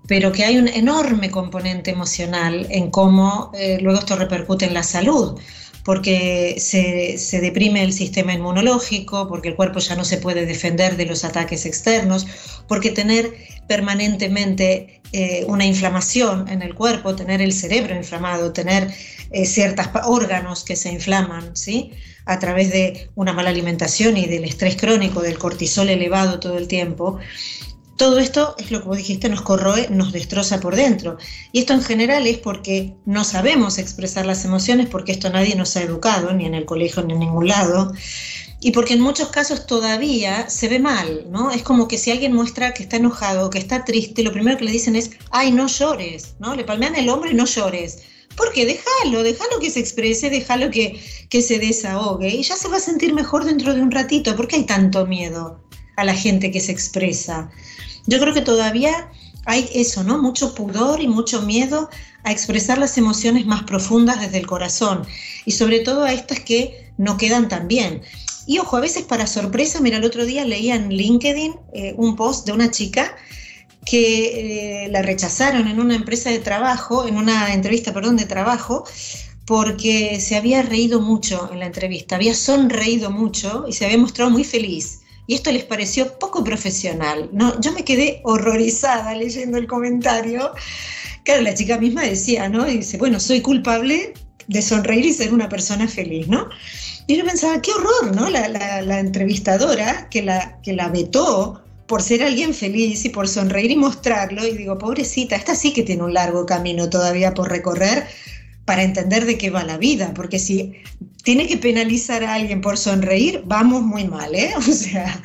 [0.08, 4.84] pero que hay un enorme componente emocional en cómo eh, luego esto repercute en la
[4.84, 5.38] salud
[5.88, 11.06] porque se, deprime el sistema inmunológico, porque el cuerpo ya no se puede defender de
[11.06, 12.28] los ataques externos,
[12.67, 13.34] porque tener
[13.69, 18.93] permanentemente eh, una inflamación en el cuerpo, tener el cerebro inflamado, tener
[19.32, 21.93] eh, ciertos órganos que se inflaman, ¿sí?
[22.26, 26.67] a través de una mala alimentación y del estrés crónico, del cortisol elevado todo el
[26.67, 27.17] tiempo,
[27.98, 31.18] todo esto es lo que vos dijiste, nos corroe, nos destroza por dentro.
[31.52, 35.76] Y esto en general es porque no sabemos expresar las emociones, porque esto nadie nos
[35.76, 37.92] ha educado, ni en el colegio ni en ningún lado.
[38.60, 41.52] Y porque en muchos casos todavía se ve mal, ¿no?
[41.52, 44.66] Es como que si alguien muestra que está enojado, que está triste, lo primero que
[44.66, 46.56] le dicen es, ay, no llores, ¿no?
[46.56, 48.04] Le palmean el hombro y no llores.
[48.36, 52.78] Porque déjalo, déjalo que se exprese, déjalo que, que se desahogue y ya se va
[52.78, 54.36] a sentir mejor dentro de un ratito.
[54.36, 55.64] ¿Por qué hay tanto miedo
[55.96, 57.50] a la gente que se expresa?
[58.08, 59.10] Yo creo que todavía
[59.46, 60.17] hay eso, ¿no?
[60.17, 61.89] Mucho pudor y mucho miedo
[62.24, 65.04] a expresar las emociones más profundas desde el corazón
[65.46, 68.02] y sobre todo a estas que no quedan tan bien.
[68.46, 72.15] Y ojo, a veces para sorpresa, mira, el otro día leía en LinkedIn eh, un
[72.15, 73.15] post de una chica
[73.86, 78.86] que eh, la rechazaron en una empresa de trabajo, en una entrevista, perdón, de trabajo,
[79.46, 84.30] porque se había reído mucho en la entrevista, había sonreído mucho y se había mostrado
[84.30, 85.02] muy feliz.
[85.28, 87.30] Y esto les pareció poco profesional.
[87.34, 87.60] ¿no?
[87.60, 90.52] Yo me quedé horrorizada leyendo el comentario.
[91.24, 92.66] Claro, la chica misma decía, ¿no?
[92.66, 94.13] dice, bueno, soy culpable
[94.48, 96.48] de sonreír y ser una persona feliz, ¿no?
[97.06, 98.30] Y yo pensaba, qué horror, ¿no?
[98.30, 103.72] La, la entrevistadora que la, que la vetó por ser alguien feliz y por sonreír
[103.72, 108.06] y mostrarlo, y digo, pobrecita, esta sí que tiene un largo camino todavía por recorrer
[108.67, 110.75] para entender de qué va la vida, porque si
[111.23, 114.53] tiene que penalizar a alguien por sonreír, vamos muy mal, ¿eh?
[114.58, 115.21] O sea,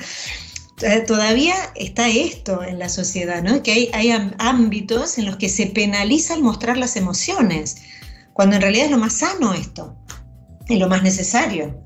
[1.09, 3.63] todavía está esto en la sociedad, ¿no?
[3.65, 7.83] Que hay, hay ámbitos en los que se penaliza el mostrar las emociones,
[8.33, 9.97] cuando en realidad es lo más sano esto,
[10.69, 11.83] es lo más necesario.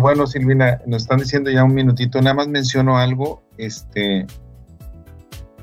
[0.00, 3.42] Bueno, Silvina, nos están diciendo ya un minutito, nada más menciono algo.
[3.56, 4.26] Este,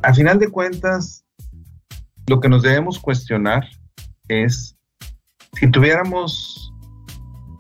[0.02, 1.21] a final de cuentas,
[2.28, 3.68] lo que nos debemos cuestionar
[4.28, 4.78] es
[5.54, 6.74] si tuviéramos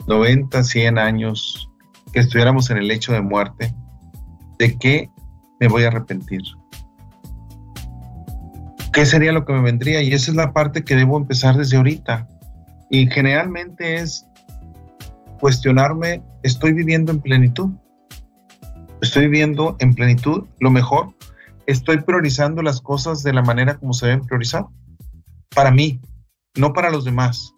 [0.07, 1.69] 90, 100 años,
[2.13, 3.73] que estuviéramos en el hecho de muerte,
[4.59, 5.09] ¿de qué
[5.59, 6.41] me voy a arrepentir?
[8.93, 10.01] ¿Qué sería lo que me vendría?
[10.01, 12.27] Y esa es la parte que debo empezar desde ahorita.
[12.89, 14.27] Y generalmente es
[15.39, 17.69] cuestionarme, ¿estoy viviendo en plenitud?
[19.01, 21.13] ¿Estoy viviendo en plenitud lo mejor?
[21.67, 24.65] ¿Estoy priorizando las cosas de la manera como se deben priorizar?
[25.55, 25.99] Para mí,
[26.55, 27.53] no para los demás,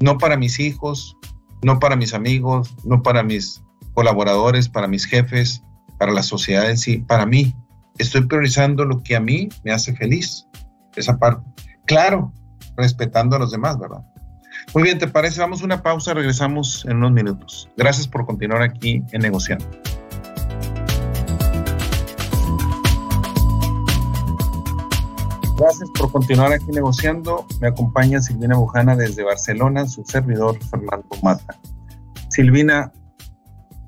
[0.00, 1.16] no para mis hijos,
[1.62, 3.62] no para mis amigos, no para mis
[3.94, 5.62] colaboradores, para mis jefes,
[5.98, 7.54] para la sociedad en sí, para mí.
[7.98, 10.46] Estoy priorizando lo que a mí me hace feliz,
[10.94, 11.44] esa parte.
[11.86, 12.32] Claro,
[12.76, 14.04] respetando a los demás, ¿verdad?
[14.74, 15.40] Muy bien, ¿te parece?
[15.40, 17.68] Vamos a una pausa, regresamos en unos minutos.
[17.76, 19.66] Gracias por continuar aquí en Negociando.
[25.58, 27.44] Gracias por continuar aquí negociando.
[27.60, 31.58] Me acompaña Silvina Bujana desde Barcelona, su servidor Fernando Mata.
[32.28, 32.92] Silvina,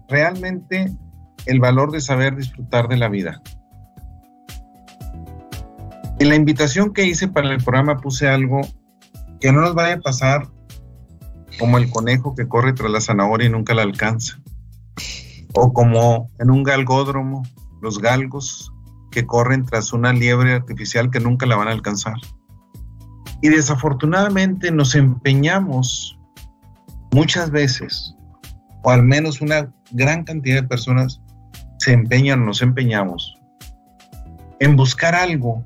[0.08, 0.92] realmente
[1.46, 3.40] el valor de saber disfrutar de la vida.
[6.18, 8.62] En la invitación que hice para el programa puse algo
[9.40, 10.48] que no nos vaya a pasar
[11.60, 14.40] como el conejo que corre tras la zanahoria y nunca la alcanza.
[15.54, 17.44] O como en un galgódromo,
[17.80, 18.72] los galgos
[19.10, 22.16] que corren tras una liebre artificial que nunca la van a alcanzar.
[23.42, 26.18] Y desafortunadamente nos empeñamos
[27.12, 28.14] muchas veces,
[28.82, 31.20] o al menos una gran cantidad de personas
[31.78, 33.34] se empeñan, nos empeñamos,
[34.60, 35.64] en buscar algo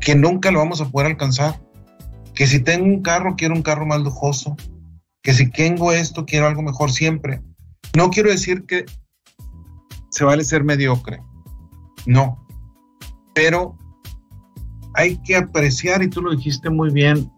[0.00, 1.60] que nunca lo vamos a poder alcanzar
[2.34, 4.56] que si tengo un carro, quiero un carro más lujoso,
[5.22, 7.42] que si tengo esto, quiero algo mejor siempre.
[7.94, 8.86] No quiero decir que
[10.10, 11.20] se vale ser mediocre,
[12.06, 12.46] no,
[13.34, 13.76] pero
[14.94, 17.30] hay que apreciar, y tú lo dijiste muy bien,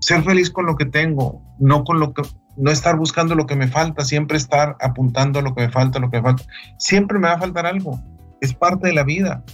[0.00, 2.22] ser feliz con lo que tengo, no con lo que,
[2.56, 6.10] no estar buscando lo que me falta, siempre estar apuntando lo que me falta, lo
[6.10, 6.44] que me falta.
[6.78, 8.00] Siempre me va a faltar algo,
[8.40, 9.44] es parte de la vida.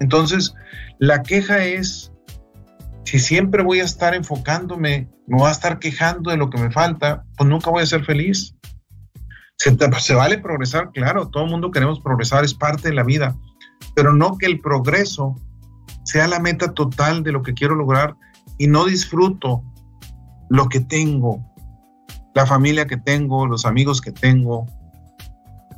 [0.00, 0.54] Entonces,
[0.98, 2.12] la queja es
[3.04, 6.70] si siempre voy a estar enfocándome, me voy a estar quejando de lo que me
[6.70, 8.54] falta, pues nunca voy a ser feliz.
[9.56, 13.34] Se, se vale progresar, claro, todo el mundo queremos progresar, es parte de la vida,
[13.94, 15.34] pero no que el progreso
[16.04, 18.16] sea la meta total de lo que quiero lograr
[18.56, 19.62] y no disfruto
[20.48, 21.44] lo que tengo,
[22.34, 24.66] la familia que tengo, los amigos que tengo,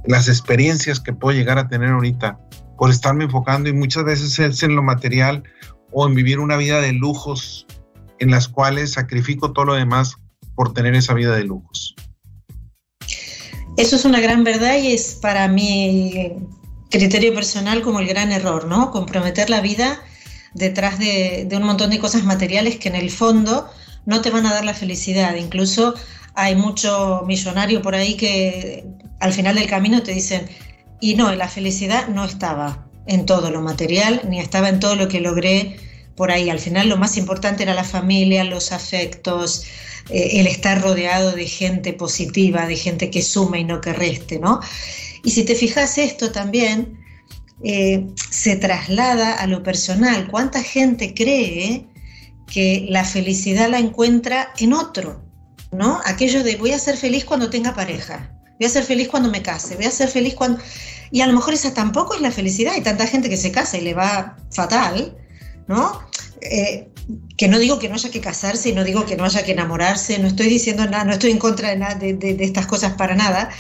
[0.05, 2.39] las experiencias que puedo llegar a tener ahorita
[2.79, 5.43] por estarme enfocando y muchas veces es en lo material
[5.93, 7.67] o en vivir una vida de lujos
[8.19, 10.17] en las cuales sacrifico todo lo demás
[10.55, 11.95] por tener esa vida de lujos.
[13.77, 16.37] Eso es una gran verdad y es para mi
[16.91, 18.91] criterio personal como el gran error, ¿no?
[18.91, 20.03] Comprometer la vida
[20.55, 23.69] detrás de, un montón de cosas materiales que en el fondo
[24.07, 25.37] no te van a dar la felicidad.
[25.37, 25.95] Incluso
[26.35, 28.85] hay mucho millonario por ahí que
[29.21, 30.49] al final del camino te dicen,
[31.01, 35.09] y no, la felicidad no estaba en todo lo material, ni estaba en todo lo
[35.09, 35.77] que logré
[36.17, 36.51] por ahí.
[36.51, 39.65] Al final lo más importante era la familia, los afectos,
[40.11, 44.39] eh, el estar rodeado de gente positiva, de gente que suma y no que reste,
[44.39, 44.61] ¿no?
[45.23, 46.99] Y si te fijas esto también,
[47.63, 50.29] eh, se traslada a lo personal.
[50.31, 51.87] ¿Cuánta gente cree
[52.47, 55.23] que la felicidad la encuentra en otro?
[55.73, 56.01] ¿No?
[56.05, 59.43] Aquello de voy a ser feliz cuando tenga pareja, voy a ser feliz cuando me
[59.43, 60.61] case, voy a ser feliz cuando...
[61.13, 62.75] Y a lo mejor esa tampoco es la felicidad.
[62.75, 65.17] Hay tanta gente que se casa y le va fatal,
[65.67, 66.01] ¿no?
[66.41, 66.89] Eh,
[67.37, 69.53] que no digo que no haya que casarse y no digo que no haya que
[69.53, 73.51] enamorarse, no estoy diciendo nada, no estoy en contra de, de, estas cosas para nada,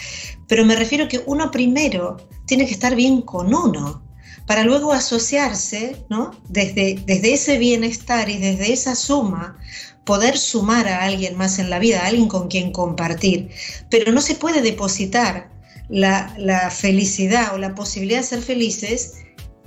[0.50, 4.02] pero me refiero que uno primero tiene que estar bien con uno
[4.46, 6.32] para luego asociarse, ¿no?
[6.48, 9.56] Desde, desde ese bienestar y desde esa suma,
[10.04, 13.50] poder sumar a alguien más en la vida, a alguien con quien compartir.
[13.90, 15.52] Pero no se puede depositar
[15.88, 19.18] la, la felicidad o la posibilidad de ser felices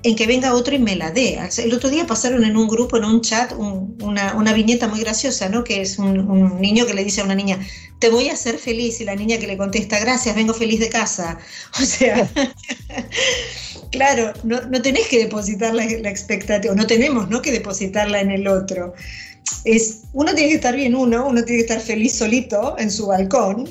[0.04, 1.40] en que venga otro y me la dé.
[1.58, 5.64] El otro día pasaron en un grupo, en un chat, una, viñeta muy graciosa, ¿no?
[5.64, 7.60] Que es un, niño que le dice a una niña,
[8.00, 10.90] te voy a hacer feliz, y la niña que le contesta, gracias, vengo feliz de
[10.90, 11.40] casa.
[11.82, 12.30] O sea,
[13.92, 17.42] claro, no, no, tenés que depositar la, la, expectativa, no tenemos ¿no?
[17.42, 18.94] que depositarla en el otro.
[19.66, 23.08] Es, uno tiene que estar bien uno, uno tiene que estar feliz solito en su
[23.08, 23.70] balcón,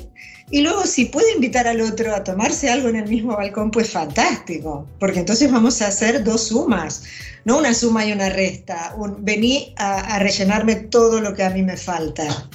[0.53, 3.89] y luego si puede invitar al otro a tomarse algo en el mismo balcón, pues
[3.89, 7.05] fantástico, porque entonces vamos a hacer dos sumas,
[7.43, 8.95] no una suma y una resta.
[9.17, 12.47] Vení a, a rellenarme todo lo que a mí me falta.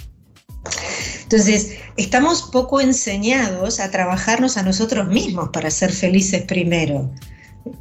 [1.24, 7.10] Entonces, estamos poco enseñados a trabajarnos a nosotros mismos para ser felices primero.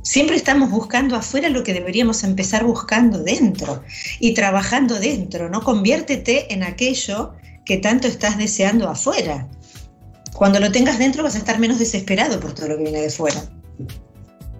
[0.01, 3.83] Siempre estamos buscando afuera lo que deberíamos empezar buscando dentro
[4.19, 5.61] y trabajando dentro, ¿no?
[5.61, 9.47] Conviértete en aquello que tanto estás deseando afuera.
[10.37, 13.09] Cuando lo tengas dentro vas a estar menos desesperado por todo lo que viene de
[13.09, 13.41] fuera.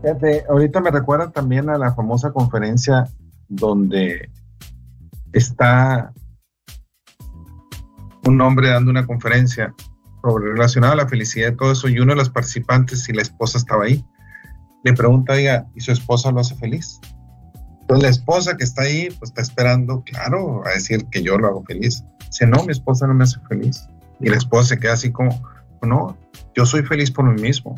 [0.01, 3.07] Fíjate, ahorita me recuerda también a la famosa conferencia
[3.47, 4.31] donde
[5.33, 6.11] está
[8.25, 9.73] un hombre dando una conferencia
[10.23, 13.21] sobre relacionada a la felicidad y todo eso, y uno de los participantes, y la
[13.21, 14.03] esposa estaba ahí,
[14.83, 16.99] le pregunta, oiga, ¿y su esposa lo hace feliz?
[17.81, 21.47] Entonces la esposa que está ahí, pues está esperando, claro, a decir que yo lo
[21.47, 22.03] hago feliz.
[22.25, 23.87] Dice, no, mi esposa no me hace feliz.
[24.19, 25.39] Y la esposa se queda así como,
[25.83, 26.17] no,
[26.55, 27.75] yo soy feliz por mí mismo.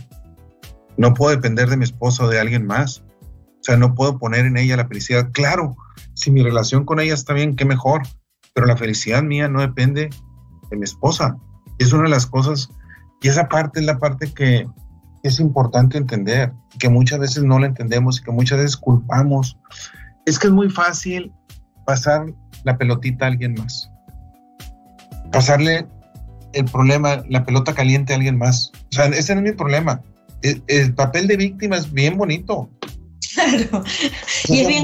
[0.98, 3.04] No puedo depender de mi esposa o de alguien más.
[3.10, 5.30] O sea, no puedo poner en ella la felicidad.
[5.32, 5.76] Claro,
[6.14, 8.04] si mi relación con ella está bien, qué mejor.
[8.54, 10.10] Pero la felicidad mía no depende
[10.70, 11.38] de mi esposa.
[11.78, 12.70] Es una de las cosas,
[13.22, 14.68] y esa parte es la parte que
[15.24, 19.58] es importante entender, que muchas veces no la entendemos y que muchas veces culpamos.
[20.26, 21.34] Es que es muy fácil
[21.86, 22.26] pasar
[22.64, 23.92] la pelotita a alguien más.
[25.32, 25.88] Pasarle
[26.54, 28.72] el problema, la pelota caliente a alguien más.
[28.92, 30.02] O sea, ese no es mi problema.
[30.42, 32.70] El, el papel de víctima es bien bonito.
[33.34, 33.84] Claro.
[33.86, 34.84] Es y es bien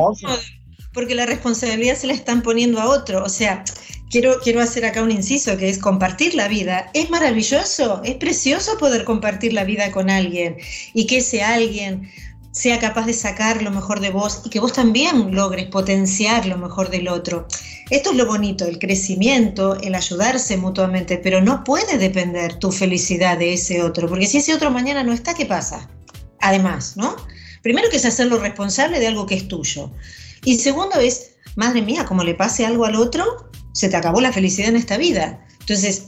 [0.96, 3.24] porque la responsabilidad se la están poniendo a otro.
[3.24, 3.64] O sea,
[4.10, 6.90] quiero, quiero hacer acá un inciso que es compartir la vida.
[6.94, 10.56] Es maravilloso, es precioso poder compartir la vida con alguien
[10.94, 12.10] y que ese alguien
[12.56, 16.58] sea capaz de sacar lo mejor de vos y que vos también logres potenciar lo
[16.58, 17.48] mejor del otro.
[17.90, 23.38] Esto es lo bonito, el crecimiento, el ayudarse mutuamente, pero no puede depender tu felicidad
[23.38, 25.90] de ese otro, porque si ese otro mañana no está, ¿qué pasa?
[26.40, 27.18] Además, ¿no?
[27.62, 29.92] Primero que es hacerlo responsable de algo que es tuyo.
[30.46, 34.32] Y segundo es, madre mía, como le pase algo al otro, se te acabó la
[34.32, 35.46] felicidad en esta vida.
[35.60, 36.08] Entonces,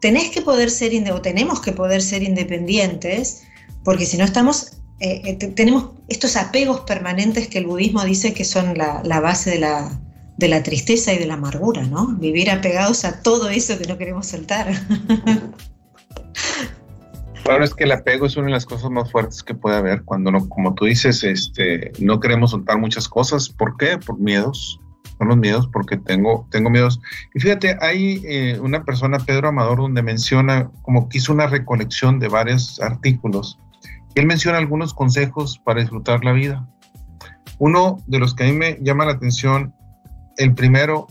[0.00, 3.42] tenés que poder ser, o tenemos que poder ser independientes,
[3.82, 8.44] porque si no estamos eh, eh tenemos estos apegos permanentes que el budismo dice que
[8.44, 9.90] son la, la base de la,
[10.36, 12.08] de la, tristeza y de la amargura, ¿no?
[12.16, 14.68] Vivir apegados a todo eso que no queremos soltar.
[17.48, 20.02] Claro, es que el apego es una de las cosas más fuertes que puede haber
[20.02, 23.48] cuando, no, como tú dices, este, no queremos soltar muchas cosas.
[23.48, 23.96] ¿Por qué?
[23.96, 24.78] Por miedos.
[25.16, 27.00] Son los miedos porque tengo, tengo miedos.
[27.34, 32.18] Y fíjate, hay eh, una persona, Pedro Amador, donde menciona como que hizo una recolección
[32.18, 33.58] de varios artículos
[34.18, 36.68] él menciona algunos consejos para disfrutar la vida.
[37.58, 39.74] Uno de los que a mí me llama la atención,
[40.36, 41.06] el primero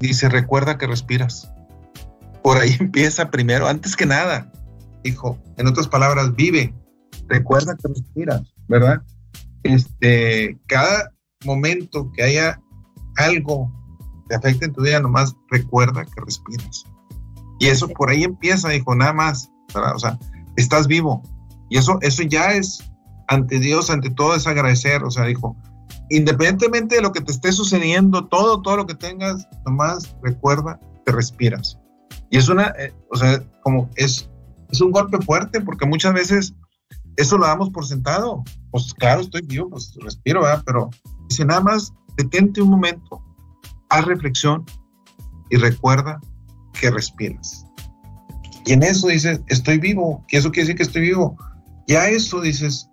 [0.00, 1.52] dice, recuerda que respiras.
[2.42, 4.50] Por ahí empieza primero, antes que nada,
[5.02, 6.74] hijo, en otras palabras, vive,
[7.28, 9.02] recuerda que respiras, ¿verdad?
[9.62, 11.12] Este, cada
[11.44, 12.60] momento que haya
[13.16, 13.72] algo
[14.28, 16.84] que afecte en tu vida, nomás recuerda que respiras.
[17.58, 19.94] Y eso por ahí empieza, hijo, nada más, ¿verdad?
[19.94, 20.18] O sea,
[20.56, 21.22] estás vivo,
[21.68, 22.84] y eso, eso ya es
[23.28, 25.02] ante Dios, ante todo es agradecer.
[25.04, 25.56] O sea, dijo,
[26.10, 31.12] independientemente de lo que te esté sucediendo, todo, todo lo que tengas, nomás recuerda que
[31.12, 31.78] respiras.
[32.30, 34.28] Y es una, eh, o sea, como es,
[34.70, 36.54] es un golpe fuerte porque muchas veces
[37.16, 38.42] eso lo damos por sentado.
[38.70, 40.62] Pues claro, estoy vivo, pues respiro, ¿verdad?
[40.66, 40.90] Pero
[41.28, 43.22] dice nada más, detente un momento,
[43.90, 44.64] haz reflexión
[45.50, 46.20] y recuerda
[46.78, 47.64] que respiras.
[48.64, 51.36] Y en eso dices, estoy vivo, y eso quiere decir que estoy vivo.
[51.86, 52.90] Ya eso dices,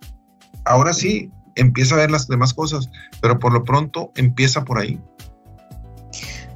[0.65, 2.89] ahora sí, empieza a ver las demás cosas,
[3.21, 4.99] pero por lo pronto empieza por ahí.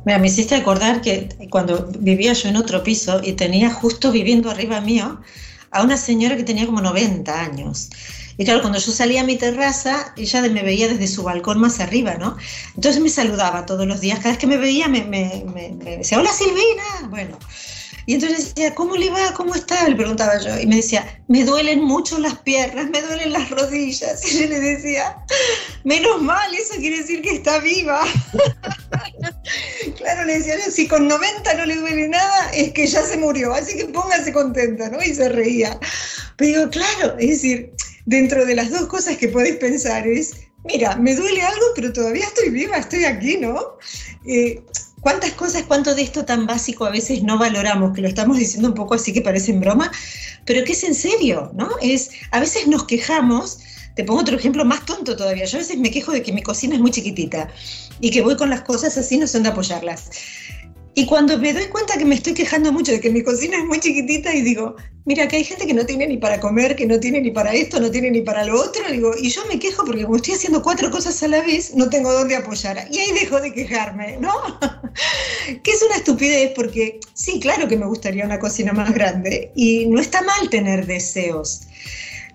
[0.06, 4.50] Mira, me hiciste acordar que cuando vivía yo en otro piso y tenía justo viviendo
[4.50, 5.20] arriba mío
[5.72, 7.90] a una señora que tenía como 90 años.
[8.38, 11.80] Y claro, cuando yo salía a mi terraza, ella me veía desde su balcón más
[11.80, 12.38] arriba, ¿no?
[12.76, 14.20] Entonces me saludaba todos los días.
[14.20, 17.10] Cada vez que me veía me, me, me, me decía, hola Silvina.
[17.10, 17.38] Bueno,
[18.08, 19.34] Y entonces decía, ¿cómo le va?
[19.34, 19.88] ¿Cómo está?
[19.90, 20.58] Le preguntaba yo.
[20.58, 24.24] Y me decía, me duelen mucho las piernas, me duelen las rodillas.
[24.32, 25.18] Y yo le decía,
[25.84, 28.02] menos mal, eso quiere decir que está viva.
[29.98, 33.54] claro, le decía, si con 90 no le duele nada, es que ya se murió,
[33.54, 35.04] así que póngase contenta, ¿no?
[35.04, 35.78] Y se reía.
[36.38, 37.74] Pero claro, es decir,
[38.06, 40.34] dentro de las dos cosas que podéis pensar es,
[40.64, 43.78] mira, me duele algo, pero todavía estoy viva, estoy aquí, ¿no?
[44.26, 44.62] Eh,
[45.08, 48.68] ¿Cuántas cosas, cuánto de esto tan básico a veces no valoramos, que lo estamos diciendo
[48.68, 49.90] un poco así que parece en broma,
[50.44, 51.70] pero que es en serio, ¿no?
[51.82, 53.60] Es, a veces nos quejamos,
[53.96, 56.44] te pongo otro ejemplo más tonto todavía, yo a veces me quejo de que mi
[56.44, 57.48] cocina es muy chiquitita
[58.02, 60.10] y que voy con las cosas así, no sé dónde apoyarlas.
[60.98, 63.66] Y cuando me doy cuenta que me estoy quejando mucho de que mi cocina es
[63.66, 66.88] muy chiquitita y digo, mira, que hay gente que no tiene ni para comer, que
[66.88, 69.60] no tiene ni para esto, no tiene ni para lo otro, digo, y yo me
[69.60, 72.88] quejo porque como estoy haciendo cuatro cosas a la vez, no tengo dónde apoyar.
[72.92, 74.32] Y ahí dejo de quejarme, ¿no?
[75.64, 79.86] que es una estupidez porque sí, claro que me gustaría una cocina más grande y
[79.86, 81.68] no está mal tener deseos.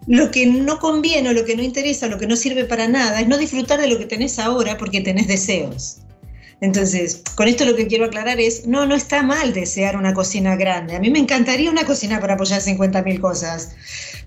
[0.07, 3.21] Lo que no conviene o lo que no interesa, lo que no sirve para nada,
[3.23, 6.02] es no disfrutar de lo que tenés ahora porque tenés deseos.
[6.63, 10.55] Entonces, con esto lo que quiero aclarar es, no, no está mal desear una cocina
[10.55, 10.95] grande.
[10.95, 13.75] A mí me encantaría una cocina para apoyar 50.000 cosas.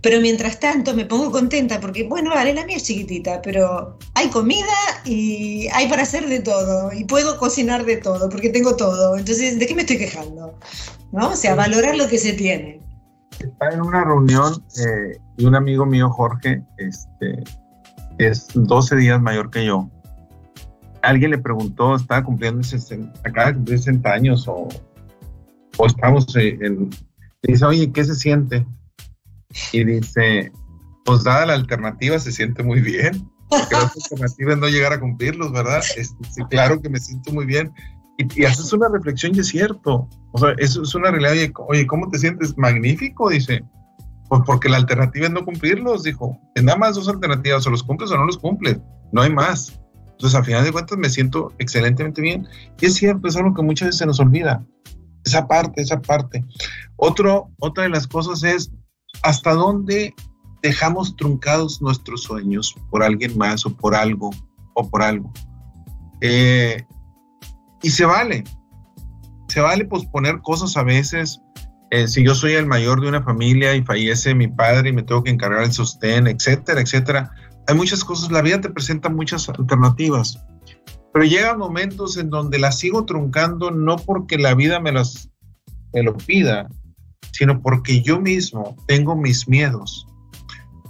[0.01, 4.29] Pero mientras tanto me pongo contenta porque, bueno, vale, la mía es chiquitita, pero hay
[4.29, 4.65] comida
[5.05, 6.91] y hay para hacer de todo.
[6.91, 9.15] Y puedo cocinar de todo porque tengo todo.
[9.15, 10.59] Entonces, ¿de qué me estoy quejando?
[11.13, 11.29] ¿No?
[11.29, 12.81] O sea, valorar lo que se tiene.
[13.39, 17.45] Estaba en una reunión eh, y un amigo mío, Jorge, este,
[18.17, 19.89] es 12 días mayor que yo
[21.05, 24.67] alguien le preguntó, estaba cumpliendo, 60, acaba de cumplir 60 años o,
[25.77, 26.89] o estamos en,
[27.43, 28.65] dice, oye, ¿qué se siente?
[29.71, 30.51] Y dice,
[31.05, 34.99] pues dada la alternativa se siente muy bien, porque la alternativa es no llegar a
[34.99, 35.81] cumplirlos, ¿verdad?
[35.81, 37.71] sí, claro que me siento muy bien.
[38.17, 40.07] Y, y, haces una reflexión y es cierto.
[40.31, 41.51] O sea, eso es una realidad.
[41.67, 42.57] Oye, ¿cómo te sientes?
[42.57, 43.61] Magnífico, dice.
[44.29, 46.39] Pues porque la alternativa es no cumplirlos, dijo.
[46.55, 48.79] Es nada más dos alternativas, o los cumples o no los cumples.
[49.11, 49.77] No hay más.
[50.16, 52.47] Entonces, al final de cuentas, me siento excelentemente bien.
[52.80, 54.66] Y es cierto, es algo que muchas veces se nos olvida.
[55.26, 56.43] Esa parte, esa parte.
[56.95, 58.72] Otro, otra de las cosas es
[59.24, 60.13] hasta dónde
[60.61, 64.32] dejamos truncados nuestros sueños por alguien más o por algo
[64.74, 65.32] o por algo.
[66.22, 66.84] Eh,
[67.82, 68.43] y se vale.
[69.49, 71.41] Se vale posponer cosas a veces.
[71.91, 75.03] Eh, si yo soy el mayor de una familia y fallece mi padre y me
[75.03, 77.32] tengo que encargar el sostén, etcétera, etcétera,
[77.68, 80.39] hay muchas cosas, la vida te presenta muchas alternativas,
[81.13, 85.30] pero llegan momentos en donde las sigo truncando no porque la vida me las
[85.93, 86.68] me lo pida,
[87.32, 90.05] sino porque yo mismo tengo mis miedos.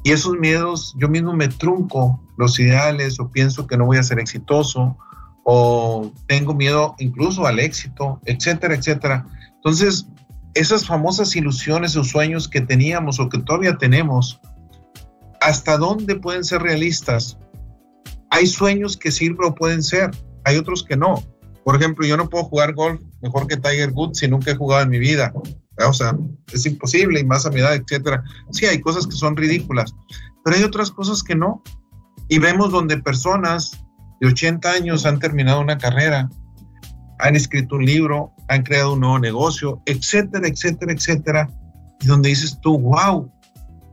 [0.04, 4.04] Y esos miedos, yo mismo me trunco los ideales o pienso que no voy a
[4.04, 4.98] ser exitoso
[5.44, 9.26] o tengo miedo incluso al éxito, etcétera, etcétera.
[9.56, 10.08] Entonces,
[10.56, 14.40] esas famosas ilusiones o sueños que teníamos o que todavía tenemos,
[15.46, 17.38] hasta dónde pueden ser realistas.
[18.32, 20.10] Hay sueños que sirven o pueden ser,
[20.44, 21.24] hay otros que no.
[21.64, 24.82] Por ejemplo, yo no puedo jugar golf mejor que Tiger Woods si nunca he jugado
[24.82, 25.32] en mi vida.
[25.88, 26.18] O sea,
[26.52, 28.24] es imposible y más a mi edad, etcétera.
[28.50, 29.94] Sí, hay cosas que son ridículas,
[30.44, 31.62] pero hay otras cosas que no.
[32.28, 33.86] Y vemos donde personas
[34.22, 36.28] de 80 años han terminado una carrera,
[37.20, 41.50] han escrito un libro, han creado un nuevo negocio, etcétera, etcétera, etcétera.
[42.02, 43.32] Y donde dices tú, wow,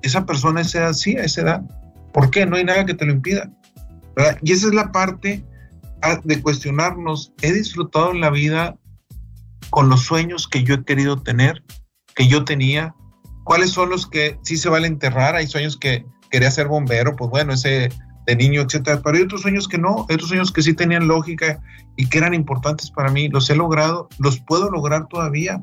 [0.03, 1.63] esa persona a esa edad sí, a esa edad.
[2.13, 2.47] ¿Por qué?
[2.47, 3.51] No hay nada que te lo impida.
[4.43, 5.45] Y esa es la parte
[6.03, 8.77] ah, de cuestionarnos, ¿he disfrutado en la vida
[9.71, 11.65] con los sueños que yo he querido tener,
[12.15, 12.95] que yo tenía?
[13.45, 15.35] ¿Cuáles son los que sí se vale enterrar?
[15.35, 17.89] Hay sueños que quería ser bombero, pues bueno, ese
[18.27, 21.09] de niño, etcétera, pero hay otros sueños que no, hay otros sueños que sí tenían
[21.09, 21.61] lógica
[21.97, 25.63] y que eran importantes para mí, los he logrado, los puedo lograr todavía.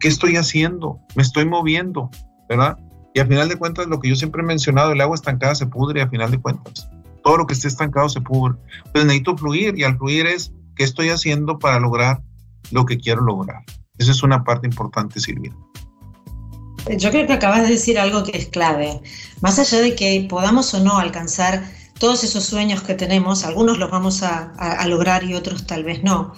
[0.00, 0.98] ¿Qué estoy haciendo?
[1.14, 2.10] Me estoy moviendo,
[2.48, 2.78] ¿verdad?
[3.14, 5.66] Y al final de cuentas, lo que yo siempre he mencionado, el agua estancada se
[5.66, 6.88] pudre a final de cuentas.
[7.22, 8.56] Todo lo que esté estancado se pudre.
[8.92, 12.22] Pues necesito fluir y al fluir es qué estoy haciendo para lograr
[12.70, 13.62] lo que quiero lograr.
[13.98, 15.54] Esa es una parte importante, Silvia.
[16.96, 19.00] Yo creo que acabas de decir algo que es clave.
[19.40, 21.62] Más allá de que podamos o no alcanzar
[21.98, 26.02] todos esos sueños que tenemos, algunos los vamos a, a, lograr y otros tal vez
[26.02, 26.32] no,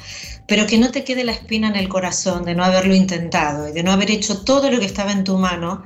[0.48, 3.72] pero que no te quede la espina en el corazón de no haberlo intentado y
[3.72, 5.84] de no haber hecho todo lo que estaba en tu mano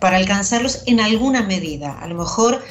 [0.00, 1.98] para alcanzarlos en alguna medida.
[1.98, 2.62] A lo mejor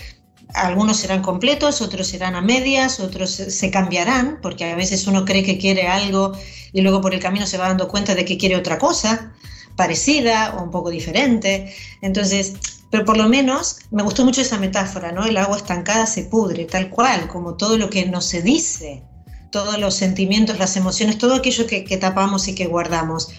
[0.54, 5.44] algunos serán completos, otros serán a medias, otros se cambiarán, porque a veces uno cree
[5.44, 6.34] que quiere algo
[6.72, 9.34] y luego por el camino se va dando cuenta de que quiere otra cosa
[9.76, 11.74] parecida o un poco diferente.
[12.02, 12.54] Entonces,
[12.90, 15.26] pero por lo menos me gustó mucho esa metáfora, ¿no?
[15.26, 19.04] El agua estancada se pudre, tal cual, como todo lo que no se dice,
[19.52, 23.30] todos los sentimientos, las emociones, todo aquello que, que tapamos y que guardamos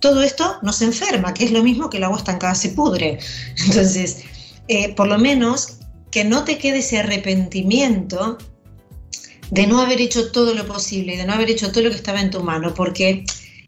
[0.00, 3.18] todo esto nos enferma, que es lo mismo que el agua estancada se pudre.
[3.66, 4.22] Entonces,
[4.68, 5.78] eh, por lo menos
[6.10, 8.38] que no te quede ese arrepentimiento
[9.50, 12.20] de no haber hecho todo lo posible, de no haber hecho todo lo que estaba
[12.20, 13.24] en tu mano, porque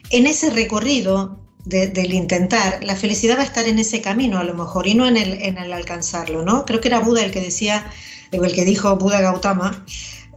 [0.09, 4.55] en ese recorrido del intentar, la felicidad va a estar en ese camino a lo
[4.55, 6.65] mejor y no en el, en el alcanzarlo, ¿no?
[6.65, 7.91] Creo que era Buda el que decía,
[8.31, 9.85] el que dijo Buda Gautama,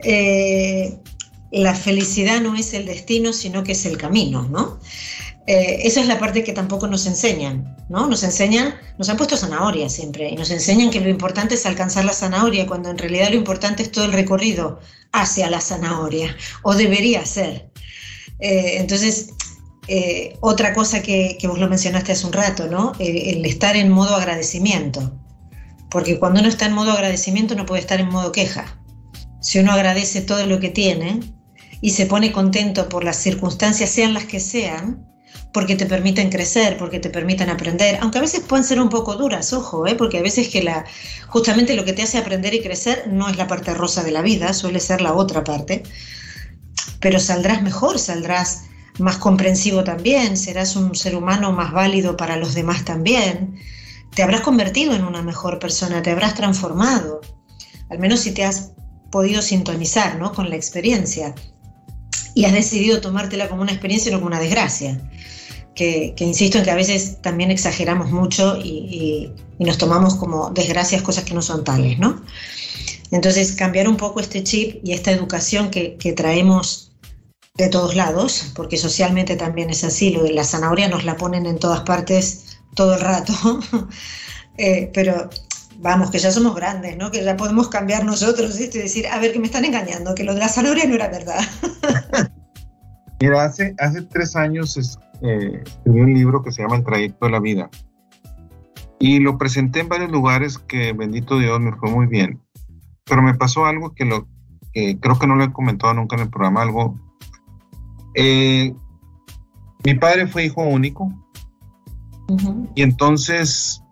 [0.05, 0.99] eh,
[1.51, 4.78] la felicidad no es el destino, sino que es el camino, ¿no?
[5.47, 8.07] Eh, esa es la parte que tampoco nos enseñan, ¿no?
[8.07, 12.05] Nos enseñan, nos han puesto zanahoria siempre y nos enseñan que lo importante es alcanzar
[12.05, 14.78] la zanahoria, cuando en realidad lo importante es todo el recorrido
[15.11, 17.70] hacia la zanahoria, o debería ser.
[18.38, 19.30] Eh, entonces,
[19.88, 22.93] eh, otra cosa que, vos lo mencionaste hace un rato, ¿no?
[23.01, 25.12] el estar en modo agradecimiento,
[25.90, 28.80] porque cuando uno está en modo agradecimiento no puede estar en modo queja.
[29.40, 31.18] Si uno agradece todo lo que tiene
[31.80, 35.11] y se pone contento por las circunstancias, sean las que sean,
[35.53, 39.16] porque te permiten crecer, porque te permiten aprender, aunque a veces pueden ser un poco
[39.16, 39.94] duras, ojo, ¿eh?
[39.94, 40.84] porque a veces que la,
[41.28, 44.22] justamente lo que te hace aprender y crecer no es la parte rosa de la
[44.22, 45.82] vida, suele ser la otra parte,
[47.00, 48.64] pero saldrás mejor, saldrás
[48.98, 53.57] más comprensivo también, serás un ser humano más válido para los demás también,
[54.14, 57.20] te habrás convertido en una mejor persona, te habrás transformado,
[57.90, 58.72] al menos si te has
[59.11, 60.32] podido sintonizar ¿no?
[60.32, 61.34] con la experiencia.
[62.34, 64.98] Y has decidido tomártela como una experiencia y no como una desgracia
[65.74, 71.22] que, insisto en que a veces también exageramos mucho y, nos tomamos como desgracias cosas
[71.22, 72.20] que no son tales, ¿no?
[73.12, 76.90] Entonces, cambiar un poco este chip y esta educación que, traemos
[77.54, 81.46] de todos lados, porque socialmente también es así, lo de la zanahoria nos la ponen
[81.46, 83.32] en todas partes todo el rato,
[84.58, 85.30] eh, pero
[85.78, 87.12] vamos, que ya somos grandes, ¿no?
[87.12, 90.34] Que ya podemos cambiar nosotros y decir, a ver, que me están engañando, que lo
[90.34, 91.40] de la zanahoria no era verdad.
[93.20, 94.76] Mira, hace, hace tres años
[95.22, 97.70] eh, escribí un libro que se llama El trayecto de la vida.
[98.98, 102.40] Y lo presenté en varios lugares que, bendito Dios, me fue muy bien.
[103.04, 104.28] Pero me pasó algo que, lo,
[104.72, 106.96] creo que no lo he comentado nunca en el programa, algo...
[108.14, 108.74] Eh,
[109.84, 111.08] mi padre fue hijo único.
[112.74, 113.82] Y entonces,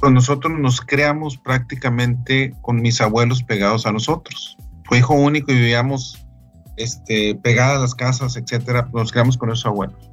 [0.00, 4.56] pues nosotros nos creamos prácticamente con mis abuelos pegados a nosotros.
[4.84, 6.26] Fue hijo único y vivíamos
[6.76, 8.88] este, pegadas las casas, etcétera.
[8.92, 10.09] Nos creamos con esos abuelos.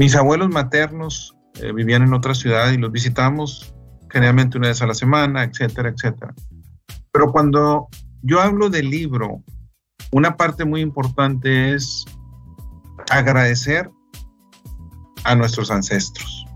[0.00, 3.74] Mis abuelos maternos eh, vivían en otra ciudad y los visitamos
[4.08, 6.32] generalmente una vez a la semana, etcétera, etcétera.
[7.12, 7.86] Pero cuando
[8.22, 9.44] yo hablo del libro,
[10.10, 12.06] una parte muy importante es
[13.10, 13.90] agradecer
[15.24, 16.46] a nuestros ancestros.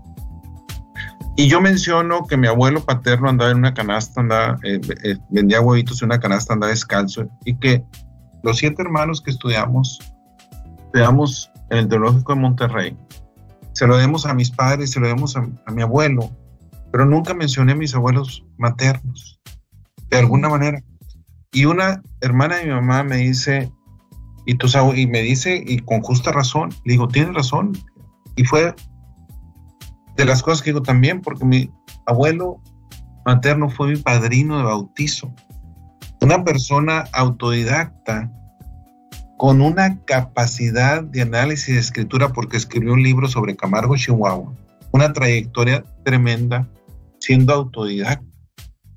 [1.37, 6.01] Y yo menciono que mi abuelo paterno andaba en una canasta, eh, eh, vendía huevitos
[6.01, 7.83] en una canasta, andaba descalzo, y que
[8.41, 9.99] los siete hermanos que estudiamos,
[10.85, 12.97] estudiamos en el Teológico de Monterrey,
[13.75, 16.31] se lo demos a mis padres, se lo demos a, mi abuelo,
[16.91, 19.41] pero nunca mencioné mis abuelos maternos,
[20.09, 20.81] de alguna manera.
[21.51, 23.69] Y una hermana de mi mamá me dice,
[24.45, 27.73] y, tú sabes, y me dice, y con justa razón, le digo, tienes razón.
[28.37, 28.73] Y fue
[30.15, 31.69] de las cosas que digo también, porque mi
[32.05, 32.61] abuelo
[33.25, 35.33] materno fue mi padrino de bautizo.
[36.21, 38.31] Una persona autodidacta
[39.37, 44.53] con una capacidad de análisis y de escritura porque escribió un libro sobre Camargo, Chihuahua,
[44.91, 46.67] una trayectoria tremenda
[47.19, 48.25] siendo autodidacta,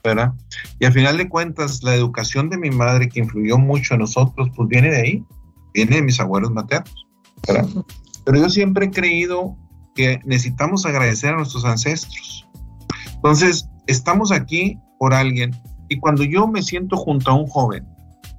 [0.05, 0.33] ¿verdad?
[0.79, 4.49] Y al final de cuentas, la educación de mi madre que influyó mucho en nosotros,
[4.55, 5.25] pues viene de ahí,
[5.75, 7.07] viene de mis abuelos maternos,
[7.47, 7.69] ¿verdad?
[8.25, 9.57] Pero yo siempre he creído
[9.95, 12.47] que necesitamos agradecer a nuestros ancestros.
[13.15, 15.51] Entonces, estamos aquí por alguien
[15.89, 17.85] y cuando yo me siento junto a un joven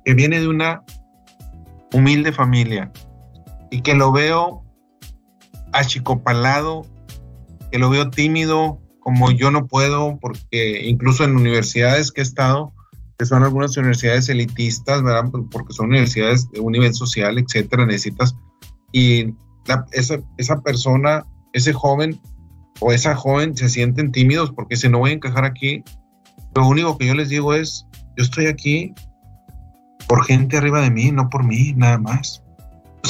[0.05, 0.83] que viene de una
[1.93, 2.91] humilde familia
[3.71, 4.63] y que lo veo
[5.73, 6.85] achicopalado,
[7.71, 12.73] que lo veo tímido, como yo no puedo, porque incluso en universidades que he estado,
[13.17, 15.29] que son algunas universidades elitistas, ¿verdad?
[15.51, 18.35] Porque son universidades de un nivel social, etcétera, necesitas.
[18.91, 19.33] Y
[19.91, 22.19] esa, esa persona, ese joven
[22.79, 25.83] o esa joven se sienten tímidos porque si no voy a encajar aquí.
[26.55, 27.85] Lo único que yo les digo es,
[28.17, 28.93] yo estoy aquí
[30.09, 32.43] por gente arriba de mí, no por mí, nada más.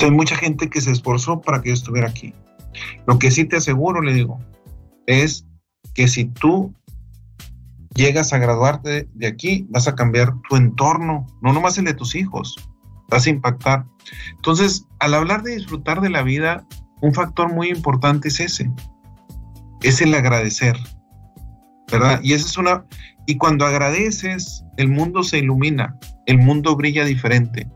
[0.03, 2.33] hay mucha gente que se esforzó para que yo estuviera aquí.
[3.07, 4.37] Lo que sí te aseguro, le digo,
[5.07, 5.47] es
[5.95, 6.75] que si tú
[7.95, 12.15] llegas a graduarte de aquí, vas a cambiar tu entorno, no nomás el de tus
[12.15, 12.55] hijos,
[13.09, 13.85] vas a impactar.
[14.35, 16.67] Entonces, al hablar de disfrutar de la vida,
[17.01, 18.69] un factor muy importante es ese,
[19.83, 20.75] es el agradecer,
[21.89, 22.19] ¿verdad?
[22.21, 22.85] Y esa es una,
[23.29, 27.69] y cuando agradeces, el mundo se ilumina, el mundo brilla diferente.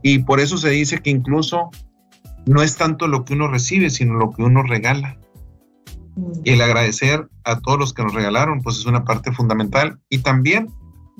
[0.00, 1.70] Y por eso se dice que incluso
[2.46, 5.18] no es tanto lo que uno recibe, sino lo que uno regala.
[6.44, 9.98] Y el agradecer a todos los que nos regalaron, pues es una parte fundamental.
[10.08, 10.68] Y también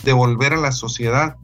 [0.05, 1.35] devolver a la sociedad,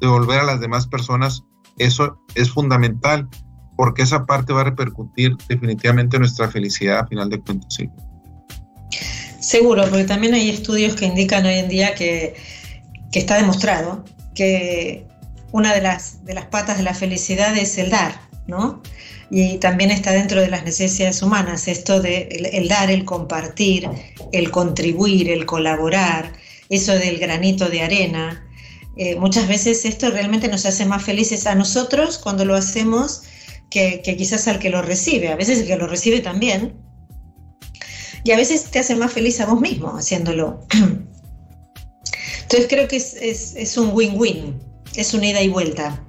[0.00, 1.42] devolver a las demás personas,
[1.78, 3.28] eso es fundamental,
[3.76, 7.74] porque esa parte va a repercutir definitivamente en nuestra felicidad a final de cuentas.
[7.74, 7.90] Sí.
[9.42, 12.34] Seguro, porque también hay estudios que indican hoy en día que,
[13.10, 15.04] que está demostrado que
[15.50, 18.80] una de las, de las patas de la felicidad es el dar, ¿no?
[19.34, 23.88] y también está dentro de las necesidades humanas, esto de el, dar, el compartir,
[24.30, 26.34] el contribuir, el colaborar,
[26.68, 28.46] eso del granito de arena.
[28.98, 33.22] Eh, muchas veces esto realmente nos hace más felices a nosotros cuando lo hacemos
[33.70, 36.74] que, quizás al que lo recibe, a veces el que lo recibe también,
[38.24, 40.60] y a veces te hace más feliz a vos mismo haciéndolo.
[42.42, 43.14] Entonces creo que es,
[43.56, 44.60] es un win-win,
[44.94, 46.04] es una ida y vuelta.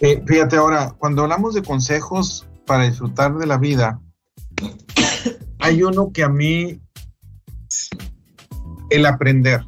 [0.00, 4.00] Eh, fíjate ahora, cuando hablamos de consejos para disfrutar de la vida,
[5.58, 6.80] hay uno que a mí,
[8.90, 9.64] el aprender.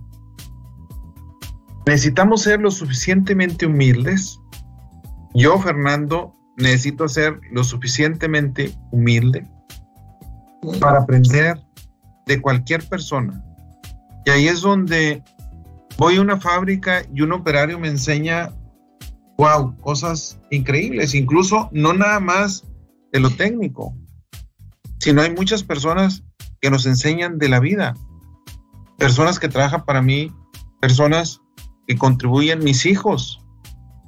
[1.86, 4.38] Necesitamos ser lo suficientemente humildes.
[5.34, 9.48] Yo, Fernando, necesito ser lo suficientemente humilde
[10.80, 11.60] para aprender
[12.26, 13.42] de cualquier persona.
[14.24, 15.22] Y ahí es donde
[15.96, 18.50] voy a una fábrica y un operario me enseña
[19.38, 22.64] wow, cosas increíbles, incluso no nada más
[23.12, 23.94] de lo técnico,
[24.98, 26.24] sino hay muchas personas
[26.60, 27.94] que nos enseñan de la vida,
[28.98, 30.32] personas que trabajan para mí,
[30.80, 31.40] personas
[31.86, 33.40] que contribuyen, mis hijos,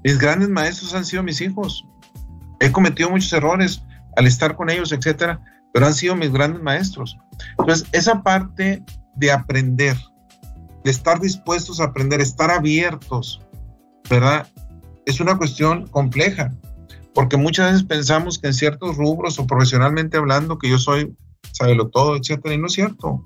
[0.02, 1.86] mis grandes maestros han sido mis hijos.
[2.58, 3.82] He cometido muchos errores
[4.16, 5.40] al estar con ellos, etcétera,
[5.72, 7.18] pero han sido mis grandes maestros.
[7.58, 8.82] Entonces, esa parte
[9.16, 9.96] de aprender,
[10.84, 13.40] de estar dispuestos a aprender, estar abiertos,
[14.08, 14.46] ¿verdad?
[15.06, 16.52] es una cuestión compleja,
[17.14, 21.14] porque muchas veces pensamos que en ciertos rubros o profesionalmente hablando que yo soy
[21.52, 23.24] sabelo todo, etcétera, y no es cierto.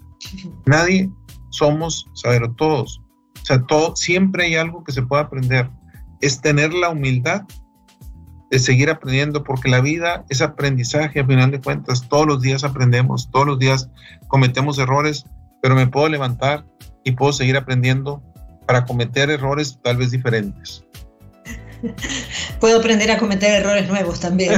[0.66, 1.10] Nadie
[1.50, 3.00] somos sabelo todos.
[3.42, 5.70] O sea, todo, siempre hay algo que se puede aprender.
[6.20, 7.42] Es tener la humildad
[8.54, 12.62] de seguir aprendiendo, porque la vida es aprendizaje, a final de cuentas, todos los días
[12.62, 13.90] aprendemos, todos los días
[14.28, 15.24] cometemos errores,
[15.60, 16.64] pero me puedo levantar
[17.02, 18.22] y puedo seguir aprendiendo
[18.64, 20.84] para cometer errores tal vez diferentes.
[22.60, 24.52] Puedo aprender a cometer errores nuevos también.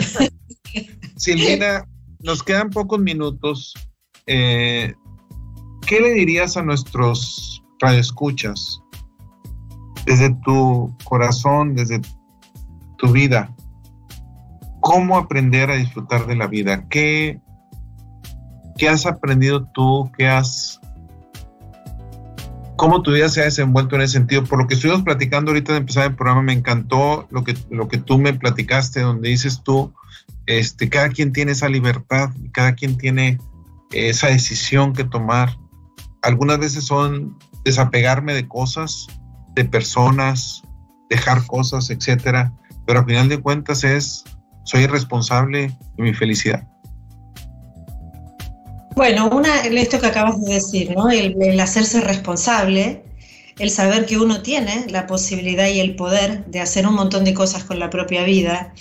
[1.16, 1.88] Silvina,
[2.20, 3.72] nos quedan pocos minutos.
[4.26, 4.92] Eh,
[5.86, 8.78] ¿Qué le dirías a nuestros radioescuchas
[10.05, 12.03] desde tu corazón, desde
[12.99, 13.55] tu vida?
[14.87, 16.87] ¿Cómo aprender a disfrutar de la vida?
[16.89, 17.41] ¿Qué,
[18.78, 20.12] qué has aprendido tú?
[20.16, 20.80] ¿Qué has
[22.76, 24.45] cómo tu vida se ha desenvuelto en ese sentido.
[24.45, 27.89] Por lo que estuvimos platicando ahorita de empezar el programa, me encantó lo que, lo
[27.89, 29.93] que tú me platicaste, donde dices tú,
[30.47, 33.41] este, cada quien tiene esa libertad, cada quien tiene
[33.91, 35.59] esa decisión que tomar.
[36.22, 39.09] Algunas veces son desapegarme de cosas,
[39.57, 40.62] de personas,
[41.11, 42.53] dejar cosas, etcétera,
[42.87, 44.24] pero al final de cuentas es,
[44.67, 46.62] soy responsable de mi felicidad.
[48.97, 51.09] Bueno, una, esto que acabas de decir, ¿no?
[51.11, 53.05] El, hacerse responsable,
[53.59, 57.33] el saber que uno tiene la posibilidad y el poder de hacer un montón de
[57.33, 58.73] cosas con la propia vida,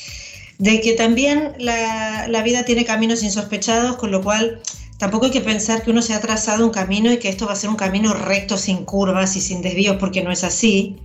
[0.58, 4.62] de que también la, la vida tiene caminos insospechados, con lo cual
[4.98, 7.54] tampoco hay que pensar que uno se ha trazado un camino y que esto va
[7.54, 10.96] a ser un camino recto, sin curvas y sin desvíos, porque no es así.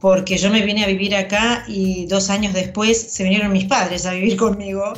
[0.00, 4.04] Porque yo me vine a vivir acá y dos años después se vinieron mis padres
[4.06, 4.92] a vivir conmigo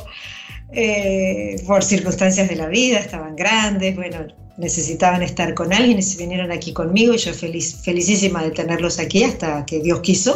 [0.71, 4.27] eh, por circunstancias de la vida, estaban grandes, bueno,
[4.57, 8.99] necesitaban estar con alguien y se vinieron aquí conmigo y yo feliz, felicísima de tenerlos
[8.99, 10.33] aquí hasta que Dios quiso.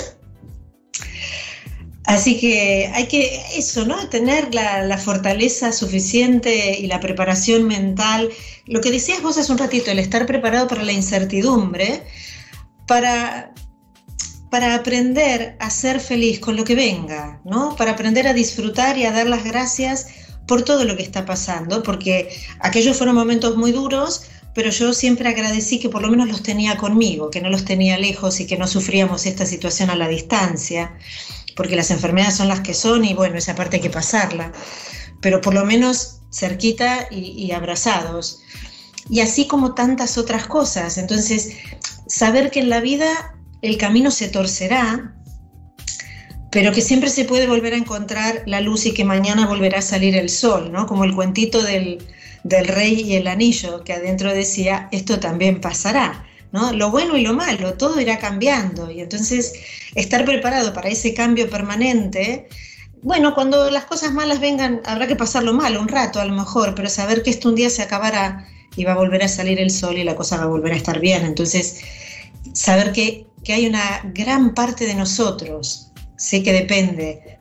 [2.05, 4.09] Así que hay que, eso, ¿no?
[4.09, 8.30] Tener la, la, fortaleza suficiente y la preparación mental.
[8.66, 12.03] Lo que decías vos hace un ratito, el estar preparado para la incertidumbre,
[12.88, 13.53] para,
[14.54, 17.76] para aprender a ser feliz con lo que venga, ¿no?
[17.76, 20.10] Para aprender a disfrutar y a dar las gracias
[20.47, 22.30] por todo lo que está pasando, porque
[22.60, 26.78] aquellos fueron momentos muy duros, pero yo siempre agradecí que por lo menos los tenía
[26.78, 30.99] conmigo, que no los tenía lejos y que no sufríamos esta situación a la distancia,
[31.56, 34.51] porque las enfermedades son las que son y bueno, esa parte hay que pasarla,
[35.20, 38.43] pero por lo menos cerquita y, y abrazados.
[39.10, 40.99] Y así como tantas otras cosas.
[40.99, 41.54] Entonces,
[42.06, 43.34] saber que en la vida
[43.64, 45.16] el camino se torcerá,
[46.51, 49.82] pero que siempre se puede volver a encontrar la luz y que mañana volverá a
[49.82, 50.86] salir el sol, ¿no?
[50.86, 51.97] Como el cuentito del,
[52.43, 56.72] rey y el anillo, que adentro decía, esto también pasará, ¿no?
[56.74, 59.53] Lo bueno y lo malo, todo irá cambiando, y entonces
[59.95, 62.47] estar preparado para ese cambio permanente
[63.03, 66.74] bueno, cuando las cosas malas vengan, habrá que pasarlo mal un rato a lo mejor,
[66.74, 68.47] pero saber que esto un día se acabará
[68.78, 70.78] y va a volver a salir el sol y la cosa va a volver a
[70.78, 71.26] estar bien.
[71.26, 71.82] Entonces,
[72.53, 77.39] saber que, que hay una gran parte de nosotros, sí que depende,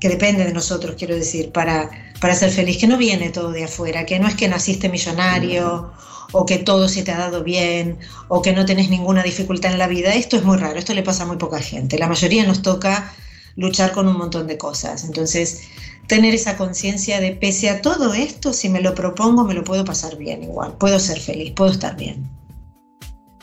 [0.00, 1.90] que depende de nosotros, quiero decir, para,
[2.20, 5.92] para ser feliz, que no viene todo de afuera, que no es que naciste millonario
[6.32, 9.78] o que todo se te ha dado bien o que no tenés ninguna dificultad en
[9.78, 10.14] la vida.
[10.14, 11.98] Esto es muy raro, esto le pasa a muy poca gente.
[11.98, 13.12] La mayoría nos toca
[13.56, 15.04] luchar con un montón de cosas.
[15.04, 15.62] Entonces,
[16.06, 19.84] tener esa conciencia de pese a todo esto, si me lo propongo, me lo puedo
[19.84, 22.37] pasar bien igual, puedo ser feliz, puedo estar bien.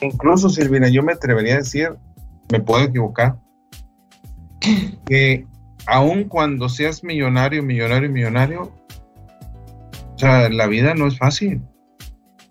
[0.01, 1.89] Incluso, Silvina, yo me atrevería a decir,
[2.51, 3.37] me puedo equivocar,
[5.05, 5.45] que
[5.87, 8.73] aun cuando seas millonario, millonario, millonario,
[10.15, 11.61] o sea, la vida no es fácil.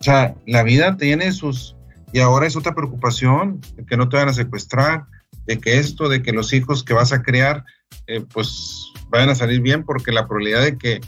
[0.00, 1.76] O sea, la vida tiene sus...
[2.12, 5.06] Y ahora es otra preocupación, que no te van a secuestrar,
[5.46, 7.64] de que esto, de que los hijos que vas a crear,
[8.06, 11.00] eh, pues vayan a salir bien, porque la probabilidad de que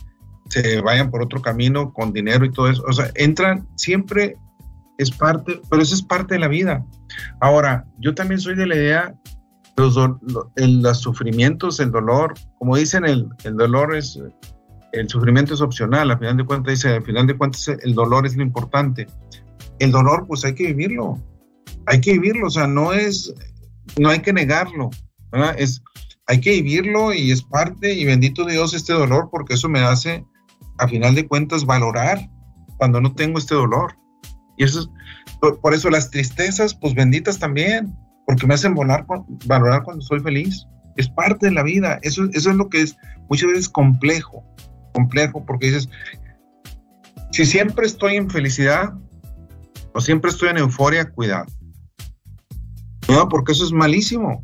[0.48, 4.36] se vayan por otro camino con dinero y todo eso, o sea, entran siempre
[4.98, 6.84] es parte, pero eso es parte de la vida.
[7.40, 9.14] Ahora, yo también soy de la idea,
[9.76, 9.96] los,
[10.56, 14.18] los sufrimientos, el dolor, como dicen, el, el dolor es,
[14.92, 18.26] el sufrimiento es opcional, al final de cuentas dice, al final de cuentas el dolor
[18.26, 19.06] es lo importante.
[19.78, 21.20] El dolor, pues hay que vivirlo,
[21.86, 23.34] hay que vivirlo, o sea, no es,
[23.98, 24.90] no hay que negarlo,
[25.58, 25.82] Es,
[26.26, 30.24] hay que vivirlo y es parte, y bendito Dios este dolor, porque eso me hace,
[30.78, 32.18] a final de cuentas, valorar
[32.78, 33.94] cuando no tengo este dolor.
[34.56, 34.90] Y eso
[35.40, 37.94] por, eso las tristezas, pues benditas también,
[38.26, 39.06] porque me hacen volar,
[39.46, 40.66] valorar cuando soy feliz.
[40.96, 42.96] Es parte de la vida, eso, eso es lo que es
[43.28, 44.44] muchas veces complejo,
[44.94, 45.88] complejo, porque dices,
[47.32, 48.94] si siempre estoy en felicidad
[49.92, 51.46] o siempre estoy en euforia, cuidado.
[53.08, 54.42] No, porque eso es malísimo,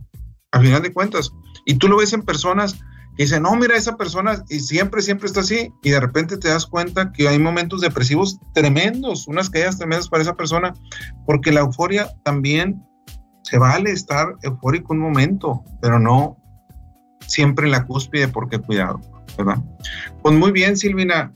[0.52, 1.30] a final de cuentas.
[1.64, 2.78] Y tú lo ves en personas
[3.16, 6.48] que dicen, no, mira, esa persona y siempre, siempre está así, y de repente te
[6.48, 10.72] das cuenta que hay momentos depresivos tremendos, unas caídas tremendas para esa persona,
[11.26, 12.82] porque la euforia también
[13.42, 16.36] se vale estar eufórico un momento, pero no
[17.26, 19.00] siempre en la cúspide, porque cuidado,
[19.36, 19.62] ¿verdad?
[20.22, 21.32] Pues muy bien, Silvina.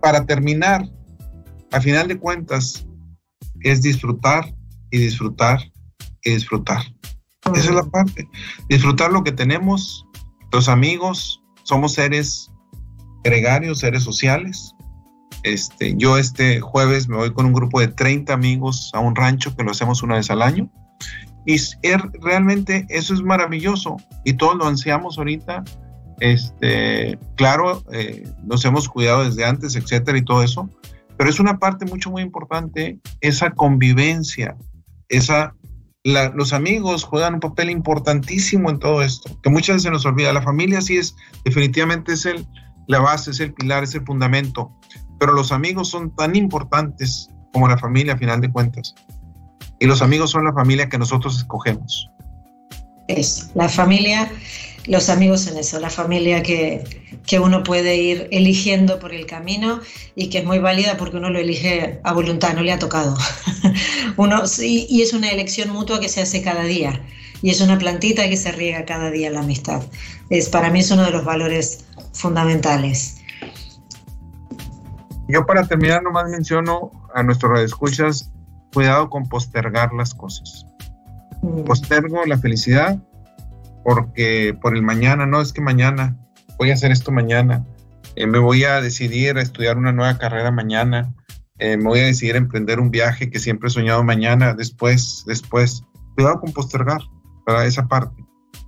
[0.00, 0.88] Para terminar,
[1.72, 2.86] a final de cuentas,
[3.60, 4.54] es disfrutar
[4.90, 5.60] y disfrutar
[6.30, 6.82] disfrutar.
[7.54, 8.28] Esa es la parte.
[8.68, 10.06] Disfrutar lo que tenemos,
[10.52, 12.50] los amigos, somos seres
[13.24, 14.74] gregarios, seres sociales.
[15.42, 19.54] Este, yo este jueves me voy con un grupo de 30 amigos a un rancho
[19.54, 20.70] que lo hacemos una vez al año.
[21.46, 21.56] Y
[22.20, 25.64] realmente eso es maravilloso y todos lo ansiamos ahorita.
[26.20, 30.68] Este, claro, eh, nos hemos cuidado desde antes, etcétera, y todo eso,
[31.16, 34.56] pero es una parte mucho, muy importante esa convivencia,
[35.08, 35.54] esa
[36.04, 40.32] los amigos juegan un papel importantísimo en todo esto, que muchas veces se nos olvida.
[40.32, 42.46] La familia sí es, definitivamente es el,
[42.86, 44.72] la base, es el pilar, es el fundamento,
[45.18, 48.94] pero los amigos son tan importantes como la familia a final de cuentas.
[49.80, 52.10] Y los amigos son la familia que nosotros escogemos.
[53.06, 54.30] Es, la familia
[54.88, 56.84] los amigos en eso, la familia que,
[57.40, 59.80] uno puede ir eligiendo por el camino
[60.16, 63.16] y que es muy válida porque uno lo elige a voluntad, no le ha tocado.
[64.16, 67.00] uno, y, y es una elección mutua que se hace cada día
[67.42, 69.82] y es una plantita que se riega cada día la amistad.
[70.30, 73.20] Es, para mí es uno de los valores fundamentales.
[75.28, 78.32] Yo para terminar nomás menciono a nuestros radioescuchas,
[78.72, 80.66] cuidado con postergar las cosas.
[81.42, 81.64] Mm.
[81.64, 82.98] Postergo la felicidad
[83.88, 86.14] porque por el mañana, no es que mañana,
[86.58, 87.64] voy a hacer esto mañana,
[88.16, 91.14] eh, me voy a decidir a estudiar una nueva carrera mañana,
[91.58, 95.24] eh, me voy a decidir a emprender un viaje que siempre he soñado mañana, después,
[95.26, 95.80] después.
[96.14, 97.00] Cuidado con postergar
[97.46, 98.22] para esa parte.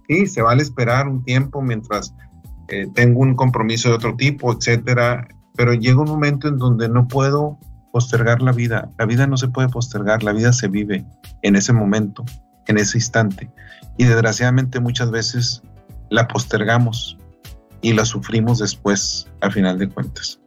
[0.08, 2.14] Sí, se vale esperar un tiempo mientras
[2.68, 7.06] eh, tengo un compromiso de otro tipo, etcétera, pero llega un momento en donde no
[7.08, 7.58] puedo
[7.92, 8.90] postergar la vida.
[8.98, 11.04] La vida no se puede postergar, la vida se vive
[11.42, 12.24] en ese momento,
[12.68, 13.50] en ese instante
[14.00, 15.60] y desgraciadamente muchas veces
[16.08, 17.18] la postergamos
[17.82, 20.40] y la sufrimos después, a final de cuentas.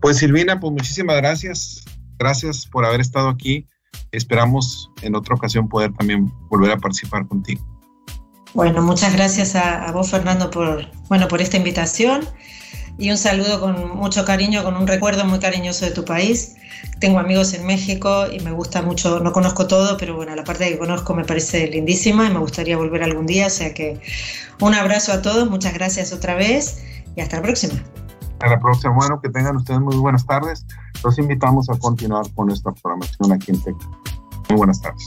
[0.00, 1.82] Pues Silvina, pues muchísimas gracias.
[2.20, 3.66] Gracias por haber estado aquí.
[4.12, 7.60] Esperamos en otra ocasión poder también volver a participar contigo.
[8.54, 12.20] Bueno, muchas gracias a, a vos, Fernando, por, bueno, por esta invitación
[13.00, 16.56] y un saludo con mucho cariño, con un recuerdo muy cariñoso de tu país.
[17.00, 20.68] Tengo amigos en México y me gusta mucho, no conozco todo, pero bueno, la parte
[20.68, 24.00] que conozco me parece lindísima y me gustaría volver algún día, o sea que
[24.60, 26.84] un abrazo a todos, muchas gracias otra vez
[27.16, 27.82] y hasta la próxima.
[28.40, 30.66] A la próxima, bueno, que tengan ustedes muy buenas tardes.
[31.02, 33.76] Los invitamos a continuar con nuestra programación aquí en TEC.
[34.48, 35.06] Muy buenas tardes.